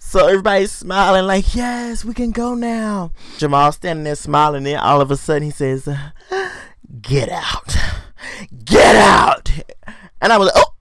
So 0.10 0.26
everybody's 0.26 0.72
smiling 0.72 1.28
like, 1.28 1.54
yes, 1.54 2.04
we 2.04 2.16
can 2.16 2.32
go 2.32 2.56
now. 2.56 3.12
Jamal 3.38 3.72
standing 3.72 4.06
there 4.06 4.16
smiling. 4.16 4.64
Then 4.64 4.80
all 4.80 5.02
of 5.02 5.12
a 5.12 5.16
sudden 5.16 5.44
he 5.44 5.52
says, 5.52 5.88
get 7.00 7.30
out, 7.30 7.76
get 8.66 8.96
out. 8.96 9.52
And 10.20 10.34
I 10.34 10.40
was 10.40 10.48
like, 10.48 10.56
oh. 10.58 10.79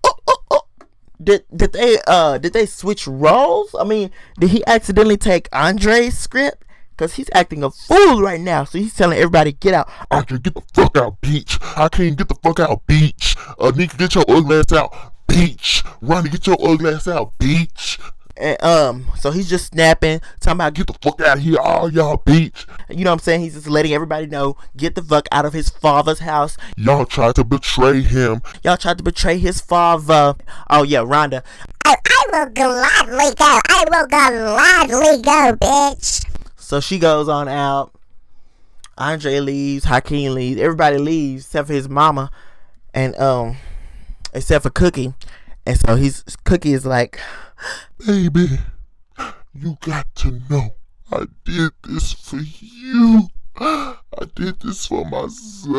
Did, 1.29 1.45
did 1.55 1.73
they 1.75 1.99
uh 2.07 2.39
did 2.39 2.55
they 2.55 2.65
switch 2.65 3.07
roles? 3.07 3.75
I 3.79 3.85
mean, 3.85 4.11
did 4.41 4.49
he 4.49 4.67
accidentally 4.67 5.19
take 5.19 5.47
Andre's 5.53 6.17
script? 6.17 6.65
Cause 6.97 7.17
he's 7.17 7.29
acting 7.35 7.63
a 7.63 7.71
fool 7.71 8.23
right 8.23 8.41
now. 8.41 8.65
So 8.65 8.79
he's 8.79 8.95
telling 8.95 9.19
everybody, 9.19 9.53
get 9.53 9.75
out. 9.75 9.91
I 10.11 10.23
can 10.23 10.39
get 10.39 10.55
the 10.55 10.63
fuck 10.73 10.97
out, 10.97 11.21
beach. 11.21 11.59
I 11.77 11.91
can't 11.91 12.17
get 12.17 12.29
the 12.29 12.35
fuck 12.43 12.61
out, 12.61 12.87
beach. 12.87 13.37
Uh, 13.59 13.73
Nika, 13.77 13.99
get 13.99 14.15
your 14.15 14.25
ugly 14.27 14.57
ass 14.57 14.73
out, 14.73 15.13
beach. 15.27 15.85
Ronnie, 16.01 16.31
get 16.31 16.47
your 16.47 16.57
ugly 16.67 16.95
ass 16.95 17.07
out, 17.07 17.37
beach. 17.39 17.99
And 18.39 18.63
um, 18.63 19.07
so 19.19 19.31
he's 19.31 19.49
just 19.49 19.73
snapping, 19.73 20.21
talking 20.41 20.57
about 20.59 20.75
Get 20.75 20.87
the 20.87 20.95
fuck 21.03 21.21
out 21.21 21.39
of 21.39 21.43
here, 21.43 21.59
all 21.59 21.91
y'all, 21.93 22.19
beach. 22.19 22.67
you 22.89 23.05
know 23.05 23.11
what 23.11 23.15
I'm 23.15 23.19
saying? 23.19 23.41
He's 23.41 23.55
just 23.55 23.67
letting 23.69 23.93
everybody 23.93 24.27
know, 24.27 24.57
get 24.77 24.95
the 24.95 25.03
fuck 25.03 25.27
out 25.33 25.45
of 25.45 25.53
his 25.53 25.69
father's 25.69 26.21
house. 26.21 26.57
Y'all 26.77 27.05
tried 27.05 27.35
to 27.35 27.45
betray 27.45 28.03
him. 28.03 28.43
Y'all 28.63 28.77
tried 28.77 28.99
to 28.99 29.05
betray 29.05 29.39
his 29.39 29.61
father. 29.61 30.37
Oh 30.71 30.85
yeah, 30.85 31.01
Rhonda. 31.01 31.43
I, 31.85 31.97
I 32.07 32.25
will 32.31 32.51
gladly 32.51 33.35
go. 33.35 33.61
I 33.69 33.85
will 33.91 34.07
gladly 34.07 35.23
go, 35.23 35.57
bitch. 35.57 36.25
So 36.57 36.81
she 36.81 36.99
goes 36.99 37.29
on 37.29 37.49
out. 37.49 37.93
Andre 38.99 39.39
leaves, 39.41 39.85
Hakeem 39.85 40.35
leaves, 40.35 40.61
everybody 40.61 40.99
leaves 40.99 41.45
except 41.45 41.69
for 41.69 41.73
his 41.73 41.89
mama, 41.89 42.31
and 42.93 43.17
um, 43.17 43.57
except 44.35 44.65
for 44.65 44.71
Cookie. 44.71 45.15
And 45.65 45.79
so 45.79 45.97
he's 45.97 46.25
Cookie 46.45 46.73
is 46.73 46.85
like, 46.85 47.21
Baby, 48.07 48.59
you 49.55 49.77
got 49.81 50.15
to 50.17 50.41
know 50.49 50.77
I 51.11 51.27
did 51.45 51.73
this 51.85 52.13
for 52.13 52.39
you. 52.39 53.29
I 53.61 53.97
did 54.35 54.61
this 54.61 54.87
for 54.87 55.05
my 55.05 55.27
sons. 55.29 55.73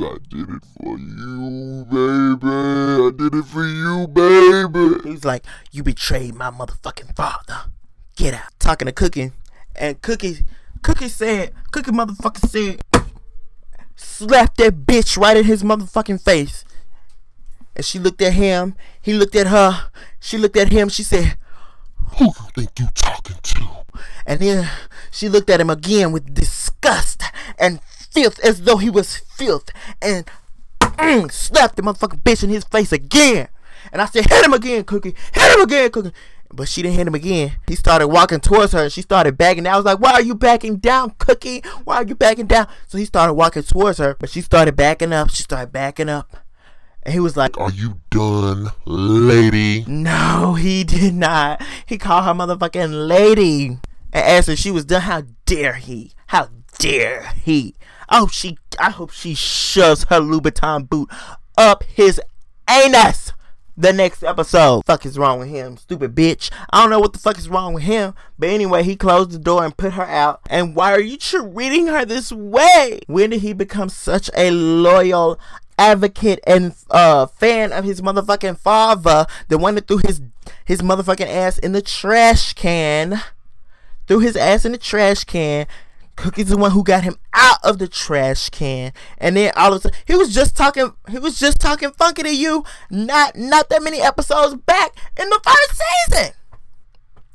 I 0.00 0.16
did 0.30 0.48
it 0.48 0.64
for 0.78 0.98
you, 0.98 1.84
baby. 1.90 2.48
I 2.48 3.10
did 3.16 3.34
it 3.34 3.44
for 3.44 3.66
you, 3.66 4.06
baby. 4.08 5.10
he's 5.10 5.24
like, 5.24 5.44
you 5.72 5.82
betrayed 5.82 6.34
my 6.34 6.50
motherfucking 6.50 7.14
father. 7.14 7.70
Get 8.16 8.34
out. 8.34 8.58
Talking 8.58 8.86
to 8.86 8.92
Cookie, 8.92 9.32
and 9.74 10.00
Cookie, 10.00 10.44
Cookie 10.82 11.08
said, 11.08 11.52
Cookie 11.72 11.90
motherfucker 11.90 12.48
said, 12.48 12.80
slap 13.96 14.56
that 14.56 14.86
bitch 14.86 15.18
right 15.18 15.36
in 15.36 15.44
his 15.44 15.62
motherfucking 15.62 16.22
face. 16.22 16.64
And 17.76 17.84
she 17.84 17.98
looked 17.98 18.22
at 18.22 18.32
him. 18.32 18.74
He 19.00 19.12
looked 19.12 19.36
at 19.36 19.46
her. 19.46 19.90
She 20.18 20.38
looked 20.38 20.56
at 20.56 20.72
him. 20.72 20.88
She 20.88 21.02
said, 21.02 21.36
Who 22.16 22.24
you 22.24 22.32
think 22.54 22.70
you 22.78 22.86
talking 22.94 23.36
to? 23.40 23.66
And 24.26 24.40
then 24.40 24.68
she 25.10 25.28
looked 25.28 25.50
at 25.50 25.60
him 25.60 25.70
again 25.70 26.10
with 26.10 26.34
disgust 26.34 27.22
and 27.58 27.80
filth 27.82 28.38
as 28.40 28.62
though 28.62 28.78
he 28.78 28.90
was 28.90 29.18
filth 29.18 29.70
and 30.00 30.24
mm, 30.80 31.30
slapped 31.30 31.76
the 31.76 31.82
motherfucking 31.82 32.22
bitch 32.22 32.42
in 32.42 32.50
his 32.50 32.64
face 32.64 32.92
again. 32.92 33.48
And 33.92 34.02
I 34.02 34.06
said, 34.06 34.26
hit 34.28 34.44
him 34.44 34.54
again, 34.54 34.84
Cookie. 34.84 35.14
Hit 35.34 35.52
him 35.52 35.60
again, 35.60 35.90
Cookie. 35.90 36.12
But 36.52 36.68
she 36.68 36.80
didn't 36.80 36.96
hit 36.96 37.06
him 37.06 37.14
again. 37.14 37.52
He 37.68 37.74
started 37.74 38.08
walking 38.08 38.40
towards 38.40 38.72
her 38.72 38.84
and 38.84 38.92
she 38.92 39.02
started 39.02 39.36
backing 39.36 39.64
down. 39.64 39.74
I 39.74 39.76
was 39.76 39.84
like, 39.84 40.00
why 40.00 40.12
are 40.12 40.22
you 40.22 40.34
backing 40.34 40.76
down, 40.76 41.10
Cookie? 41.18 41.62
Why 41.84 41.96
are 41.96 42.04
you 42.04 42.14
backing 42.14 42.46
down? 42.46 42.68
So 42.86 42.98
he 42.98 43.04
started 43.04 43.34
walking 43.34 43.64
towards 43.64 43.98
her, 43.98 44.16
but 44.18 44.30
she 44.30 44.40
started 44.40 44.76
backing 44.76 45.12
up. 45.12 45.30
She 45.30 45.42
started 45.42 45.72
backing 45.72 46.08
up. 46.08 46.45
And 47.06 47.12
he 47.14 47.20
was 47.20 47.36
like, 47.36 47.56
Are 47.56 47.70
you 47.70 48.00
done, 48.10 48.72
lady? 48.84 49.84
no, 49.86 50.54
he 50.54 50.82
did 50.82 51.14
not. 51.14 51.62
He 51.86 51.98
called 51.98 52.24
her 52.24 52.32
motherfucking 52.32 53.06
lady 53.06 53.66
and 53.66 53.78
asked 54.12 54.48
if 54.48 54.58
she 54.58 54.72
was 54.72 54.84
done. 54.84 55.02
How 55.02 55.22
dare 55.44 55.74
he? 55.74 56.10
How 56.26 56.48
dare 56.80 57.32
he? 57.44 57.76
Oh, 58.08 58.26
she. 58.26 58.58
I 58.80 58.90
hope 58.90 59.12
she 59.12 59.34
shoves 59.34 60.02
her 60.10 60.18
Louboutin 60.18 60.90
boot 60.90 61.08
up 61.56 61.84
his 61.84 62.20
anus. 62.68 63.32
The 63.78 63.92
next 63.92 64.24
episode. 64.24 64.84
Fuck 64.86 65.04
is 65.04 65.18
wrong 65.18 65.38
with 65.38 65.48
him, 65.48 65.76
stupid 65.76 66.14
bitch. 66.14 66.50
I 66.70 66.80
don't 66.80 66.88
know 66.88 66.98
what 66.98 67.12
the 67.12 67.18
fuck 67.18 67.36
is 67.38 67.48
wrong 67.48 67.74
with 67.74 67.82
him, 67.82 68.14
but 68.38 68.48
anyway, 68.48 68.82
he 68.82 68.96
closed 68.96 69.32
the 69.32 69.38
door 69.38 69.62
and 69.62 69.76
put 69.76 69.92
her 69.92 70.06
out. 70.06 70.40
And 70.48 70.74
why 70.74 70.92
are 70.92 71.00
you 71.00 71.18
treating 71.18 71.86
her 71.88 72.06
this 72.06 72.32
way? 72.32 73.00
When 73.06 73.30
did 73.30 73.42
he 73.42 73.52
become 73.52 73.90
such 73.90 74.30
a 74.34 74.50
loyal 74.50 75.38
advocate 75.78 76.40
and 76.46 76.74
uh 76.90 77.26
fan 77.26 77.72
of 77.72 77.84
his 77.84 78.00
motherfucking 78.00 78.58
father, 78.58 79.26
the 79.48 79.58
one 79.58 79.74
that 79.74 79.86
threw 79.86 79.98
his 79.98 80.20
his 80.64 80.82
motherfucking 80.82 81.28
ass 81.28 81.58
in 81.58 81.72
the 81.72 81.82
trash 81.82 82.52
can, 82.54 83.20
threw 84.06 84.20
his 84.20 84.36
ass 84.36 84.64
in 84.64 84.72
the 84.72 84.78
trash 84.78 85.24
can. 85.24 85.66
Cookie's 86.16 86.48
the 86.48 86.56
one 86.56 86.70
who 86.70 86.82
got 86.82 87.04
him 87.04 87.16
out 87.34 87.58
of 87.62 87.78
the 87.78 87.86
trash 87.86 88.48
can, 88.48 88.92
and 89.18 89.36
then 89.36 89.52
all 89.54 89.74
of 89.74 89.80
a 89.80 89.82
sudden 89.82 89.98
he 90.06 90.16
was 90.16 90.34
just 90.34 90.56
talking. 90.56 90.94
He 91.10 91.18
was 91.18 91.38
just 91.38 91.60
talking 91.60 91.92
funky 91.92 92.22
to 92.22 92.34
you, 92.34 92.64
not 92.90 93.36
not 93.36 93.68
that 93.68 93.82
many 93.82 94.00
episodes 94.00 94.54
back 94.54 94.92
in 95.20 95.28
the 95.28 95.40
first 95.44 95.82
season. 96.08 96.32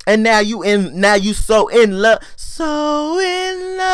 And 0.06 0.22
now 0.24 0.40
you 0.40 0.62
in 0.62 1.00
now 1.00 1.14
you 1.14 1.32
so 1.32 1.68
in 1.68 2.02
love, 2.02 2.18
so 2.34 3.20
in 3.20 3.76
love. 3.76 3.86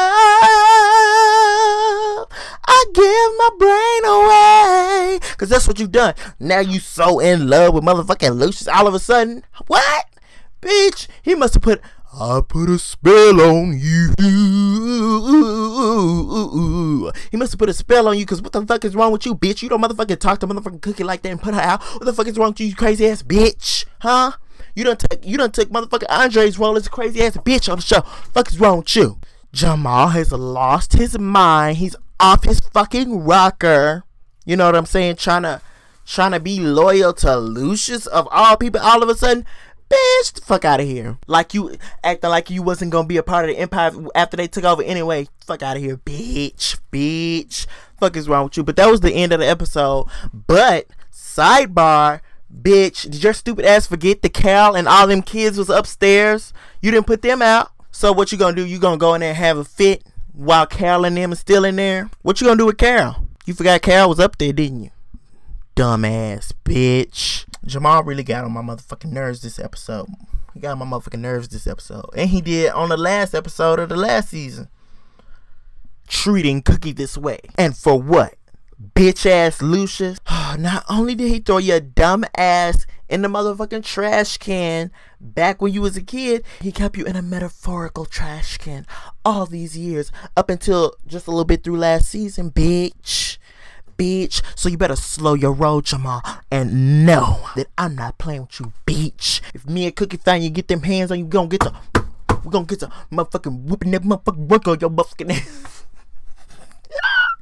I 2.66 2.84
give 2.94 3.32
my 3.36 3.50
brain 3.58 4.04
away, 4.14 5.18
cause 5.36 5.50
that's 5.50 5.68
what 5.68 5.78
you've 5.78 5.92
done. 5.92 6.14
Now 6.40 6.60
you 6.60 6.80
so 6.80 7.18
in 7.18 7.48
love 7.48 7.74
with 7.74 7.84
motherfucking 7.84 8.38
Lucious. 8.38 8.68
All 8.68 8.86
of 8.86 8.94
a 8.94 8.98
sudden, 8.98 9.44
what, 9.66 10.06
bitch? 10.62 11.08
He 11.22 11.34
must 11.34 11.54
have 11.54 11.62
put. 11.62 11.82
I 12.18 12.40
put 12.46 12.70
a 12.70 12.78
spell 12.78 13.42
on 13.42 13.78
you. 13.78 14.14
He 17.30 17.36
must 17.36 17.52
have 17.52 17.58
put 17.58 17.68
a 17.68 17.74
spell 17.74 18.08
on 18.08 18.16
you, 18.18 18.24
cause 18.24 18.40
what 18.40 18.52
the 18.52 18.64
fuck 18.64 18.82
is 18.86 18.96
wrong 18.96 19.12
with 19.12 19.26
you, 19.26 19.34
bitch? 19.34 19.60
You 19.62 19.68
don't 19.68 19.82
motherfucking 19.82 20.20
talk 20.20 20.38
to 20.40 20.46
motherfucking 20.46 20.80
Cookie 20.80 21.04
like 21.04 21.20
that 21.22 21.28
and 21.28 21.42
put 21.42 21.52
her 21.52 21.60
out. 21.60 21.82
What 21.82 22.06
the 22.06 22.14
fuck 22.14 22.26
is 22.26 22.38
wrong 22.38 22.52
with 22.52 22.60
you, 22.60 22.66
you 22.68 22.74
crazy 22.74 23.06
ass 23.06 23.22
bitch? 23.22 23.84
Huh? 24.00 24.32
You 24.78 24.84
done 24.84 24.96
took 24.96 25.26
you 25.26 25.36
done 25.36 25.50
took 25.50 25.70
motherfucking 25.70 26.08
Andre's 26.08 26.56
role 26.56 26.76
as 26.76 26.86
a 26.86 26.90
crazy 26.90 27.20
ass 27.20 27.36
bitch 27.38 27.68
on 27.68 27.78
the 27.78 27.82
show. 27.82 28.02
Fuck 28.32 28.52
is 28.52 28.60
wrong 28.60 28.78
with 28.78 28.94
you? 28.94 29.18
Jamal 29.52 30.10
has 30.10 30.30
lost 30.30 30.92
his 30.92 31.18
mind. 31.18 31.78
He's 31.78 31.96
off 32.20 32.44
his 32.44 32.60
fucking 32.60 33.24
rocker. 33.24 34.04
You 34.46 34.54
know 34.54 34.66
what 34.66 34.76
I'm 34.76 34.86
saying? 34.86 35.16
Trying 35.16 35.42
to 35.42 35.60
trying 36.06 36.30
to 36.30 36.38
be 36.38 36.60
loyal 36.60 37.12
to 37.14 37.36
Lucious 37.38 38.06
of 38.06 38.28
all 38.30 38.56
people. 38.56 38.80
All 38.80 39.02
of 39.02 39.08
a 39.08 39.16
sudden, 39.16 39.44
bitch, 39.90 40.34
the 40.34 40.42
fuck 40.42 40.64
out 40.64 40.78
of 40.78 40.86
here. 40.86 41.18
Like 41.26 41.54
you 41.54 41.76
acting 42.04 42.30
like 42.30 42.48
you 42.48 42.62
wasn't 42.62 42.92
gonna 42.92 43.08
be 43.08 43.16
a 43.16 43.24
part 43.24 43.50
of 43.50 43.56
the 43.56 43.60
empire 43.60 43.90
after 44.14 44.36
they 44.36 44.46
took 44.46 44.62
over 44.62 44.84
anyway. 44.84 45.26
Fuck 45.44 45.64
out 45.64 45.76
of 45.76 45.82
here, 45.82 45.96
bitch, 45.96 46.78
bitch. 46.92 47.66
Fuck 47.98 48.16
is 48.16 48.28
wrong 48.28 48.44
with 48.44 48.56
you? 48.56 48.62
But 48.62 48.76
that 48.76 48.88
was 48.88 49.00
the 49.00 49.12
end 49.12 49.32
of 49.32 49.40
the 49.40 49.48
episode. 49.48 50.06
But 50.32 50.86
sidebar. 51.12 52.20
Bitch, 52.54 53.02
did 53.02 53.22
your 53.22 53.34
stupid 53.34 53.64
ass 53.64 53.86
forget 53.86 54.22
the 54.22 54.28
Cal 54.28 54.74
and 54.74 54.88
all 54.88 55.06
them 55.06 55.22
kids 55.22 55.58
was 55.58 55.68
upstairs? 55.68 56.52
You 56.80 56.90
didn't 56.90 57.06
put 57.06 57.22
them 57.22 57.42
out. 57.42 57.70
So 57.90 58.12
what 58.12 58.32
you 58.32 58.38
gonna 58.38 58.56
do? 58.56 58.64
You 58.66 58.78
gonna 58.78 58.96
go 58.96 59.14
in 59.14 59.20
there 59.20 59.30
and 59.30 59.38
have 59.38 59.58
a 59.58 59.64
fit 59.64 60.04
while 60.32 60.66
Cal 60.66 61.04
and 61.04 61.16
them 61.16 61.32
is 61.32 61.40
still 61.40 61.64
in 61.64 61.76
there? 61.76 62.10
What 62.22 62.40
you 62.40 62.46
gonna 62.46 62.58
do 62.58 62.66
with 62.66 62.78
Cal? 62.78 63.24
You 63.44 63.54
forgot 63.54 63.82
Cal 63.82 64.08
was 64.08 64.20
up 64.20 64.38
there, 64.38 64.52
didn't 64.52 64.84
you? 64.84 64.90
Dumbass 65.76 66.52
bitch. 66.64 67.44
Jamal 67.64 68.02
really 68.02 68.22
got 68.22 68.44
on 68.44 68.52
my 68.52 68.62
motherfucking 68.62 69.12
nerves 69.12 69.42
this 69.42 69.58
episode. 69.58 70.06
He 70.54 70.60
got 70.60 70.72
on 70.72 70.78
my 70.78 70.86
motherfucking 70.86 71.20
nerves 71.20 71.48
this 71.48 71.66
episode. 71.66 72.08
And 72.16 72.30
he 72.30 72.40
did 72.40 72.70
on 72.70 72.88
the 72.88 72.96
last 72.96 73.34
episode 73.34 73.78
of 73.78 73.88
the 73.90 73.96
last 73.96 74.30
season. 74.30 74.68
Treating 76.08 76.62
Cookie 76.62 76.92
this 76.92 77.18
way. 77.18 77.40
And 77.56 77.76
for 77.76 78.00
what? 78.00 78.34
bitch 78.94 79.26
ass 79.26 79.60
Lucious. 79.62 80.18
Not 80.56 80.84
only 80.88 81.14
did 81.14 81.28
he 81.28 81.40
throw 81.40 81.58
your 81.58 81.80
dumb 81.80 82.24
ass 82.36 82.86
in 83.08 83.22
the 83.22 83.28
motherfucking 83.28 83.84
trash 83.84 84.38
can 84.38 84.90
back 85.20 85.60
when 85.60 85.72
you 85.72 85.80
was 85.80 85.96
a 85.96 86.02
kid, 86.02 86.44
he 86.60 86.70
kept 86.72 86.96
you 86.96 87.04
in 87.04 87.16
a 87.16 87.22
metaphorical 87.22 88.04
trash 88.04 88.58
can 88.58 88.86
all 89.24 89.46
these 89.46 89.76
years 89.76 90.12
up 90.36 90.48
until 90.50 90.94
just 91.06 91.26
a 91.26 91.30
little 91.30 91.44
bit 91.44 91.64
through 91.64 91.78
last 91.78 92.08
season, 92.08 92.50
bitch. 92.50 93.38
Bitch, 93.96 94.42
so 94.54 94.68
you 94.68 94.78
better 94.78 94.94
slow 94.94 95.34
your 95.34 95.52
roll, 95.52 95.80
Jamal, 95.80 96.22
and 96.52 97.04
know 97.04 97.48
that 97.56 97.66
I'm 97.76 97.96
not 97.96 98.16
playing 98.18 98.42
with 98.42 98.60
you, 98.60 98.72
bitch. 98.86 99.40
If 99.54 99.66
me 99.66 99.86
and 99.86 99.96
Cookie 99.96 100.18
find 100.18 100.44
you 100.44 100.50
get 100.50 100.68
them 100.68 100.82
hands 100.82 101.10
on 101.10 101.18
you, 101.18 101.24
gonna 101.24 101.48
get 101.48 101.60
the, 101.60 101.74
we 102.44 102.50
gonna 102.52 102.64
get 102.64 102.78
the 102.78 102.92
motherfucking 103.10 103.62
whooping 103.64 103.90
that 103.90 104.02
motherfucking 104.02 104.46
work 104.46 104.68
on 104.68 104.78
your 104.80 104.90
motherfucking 104.90 105.30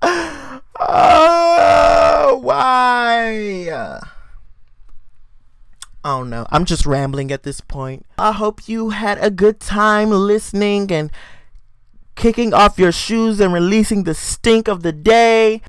ass. 0.03 0.43
Oh, 0.79 2.39
why? 2.43 3.81
I 6.05 6.09
don't 6.19 6.31
know. 6.31 6.47
I'm 6.51 6.65
just 6.65 6.87
rambling 6.87 7.33
at 7.33 7.43
this 7.43 7.61
point. 7.61 8.07
I 8.19 8.33
hope 8.33 8.69
you 8.69 8.91
had 8.91 9.19
a 9.21 9.31
good 9.31 9.59
time 9.59 10.11
listening 10.11 10.93
and 10.93 11.11
kicking 12.15 12.55
off 12.55 12.79
your 12.79 12.93
shoes 12.93 13.41
and 13.41 13.53
releasing 13.53 14.05
the 14.05 14.15
stink 14.15 14.69
of 14.69 14.83
the 14.83 14.93
day. 14.93 15.63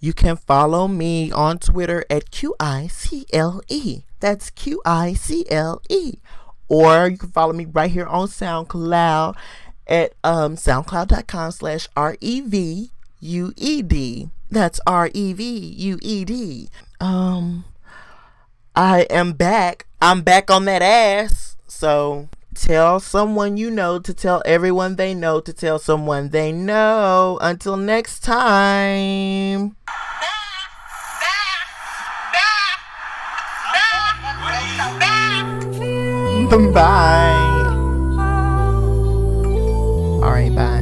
You 0.00 0.12
can 0.12 0.36
follow 0.36 0.88
me 0.88 1.30
on 1.32 1.58
Twitter 1.58 2.04
at 2.08 2.30
QICLE. 2.30 4.02
That's 4.20 4.50
Q 4.50 4.80
I 4.86 5.12
C 5.14 5.44
L 5.50 5.82
E. 5.90 6.14
or 6.68 7.08
you 7.08 7.18
can 7.18 7.30
follow 7.30 7.52
me 7.52 7.66
right 7.66 7.90
here 7.90 8.06
on 8.06 8.28
SoundCloud 8.28 9.36
at 9.86 10.14
um, 10.24 10.56
soundcloud.com 10.56 11.50
slash 11.52 11.88
R-E-V-U-E-D. 13.24 14.28
That's 14.50 14.80
R-E-V-U-E-D. 14.86 16.68
Um, 17.00 17.64
I 18.76 19.00
am 19.08 19.32
back. 19.32 19.86
I'm 20.02 20.20
back 20.20 20.50
on 20.50 20.66
that 20.66 20.82
ass. 20.82 21.56
So 21.66 22.28
tell 22.54 23.00
someone 23.00 23.56
you 23.56 23.70
know 23.70 23.98
to 23.98 24.12
tell 24.12 24.42
everyone 24.44 24.96
they 24.96 25.14
know 25.14 25.40
to 25.40 25.52
tell 25.54 25.78
someone 25.78 26.28
they 26.28 26.52
know. 26.52 27.38
Until 27.40 27.78
next 27.78 28.20
time. 28.20 29.76
Bye. 36.72 37.32
All 40.22 40.30
right, 40.30 40.54
bye. 40.54 40.73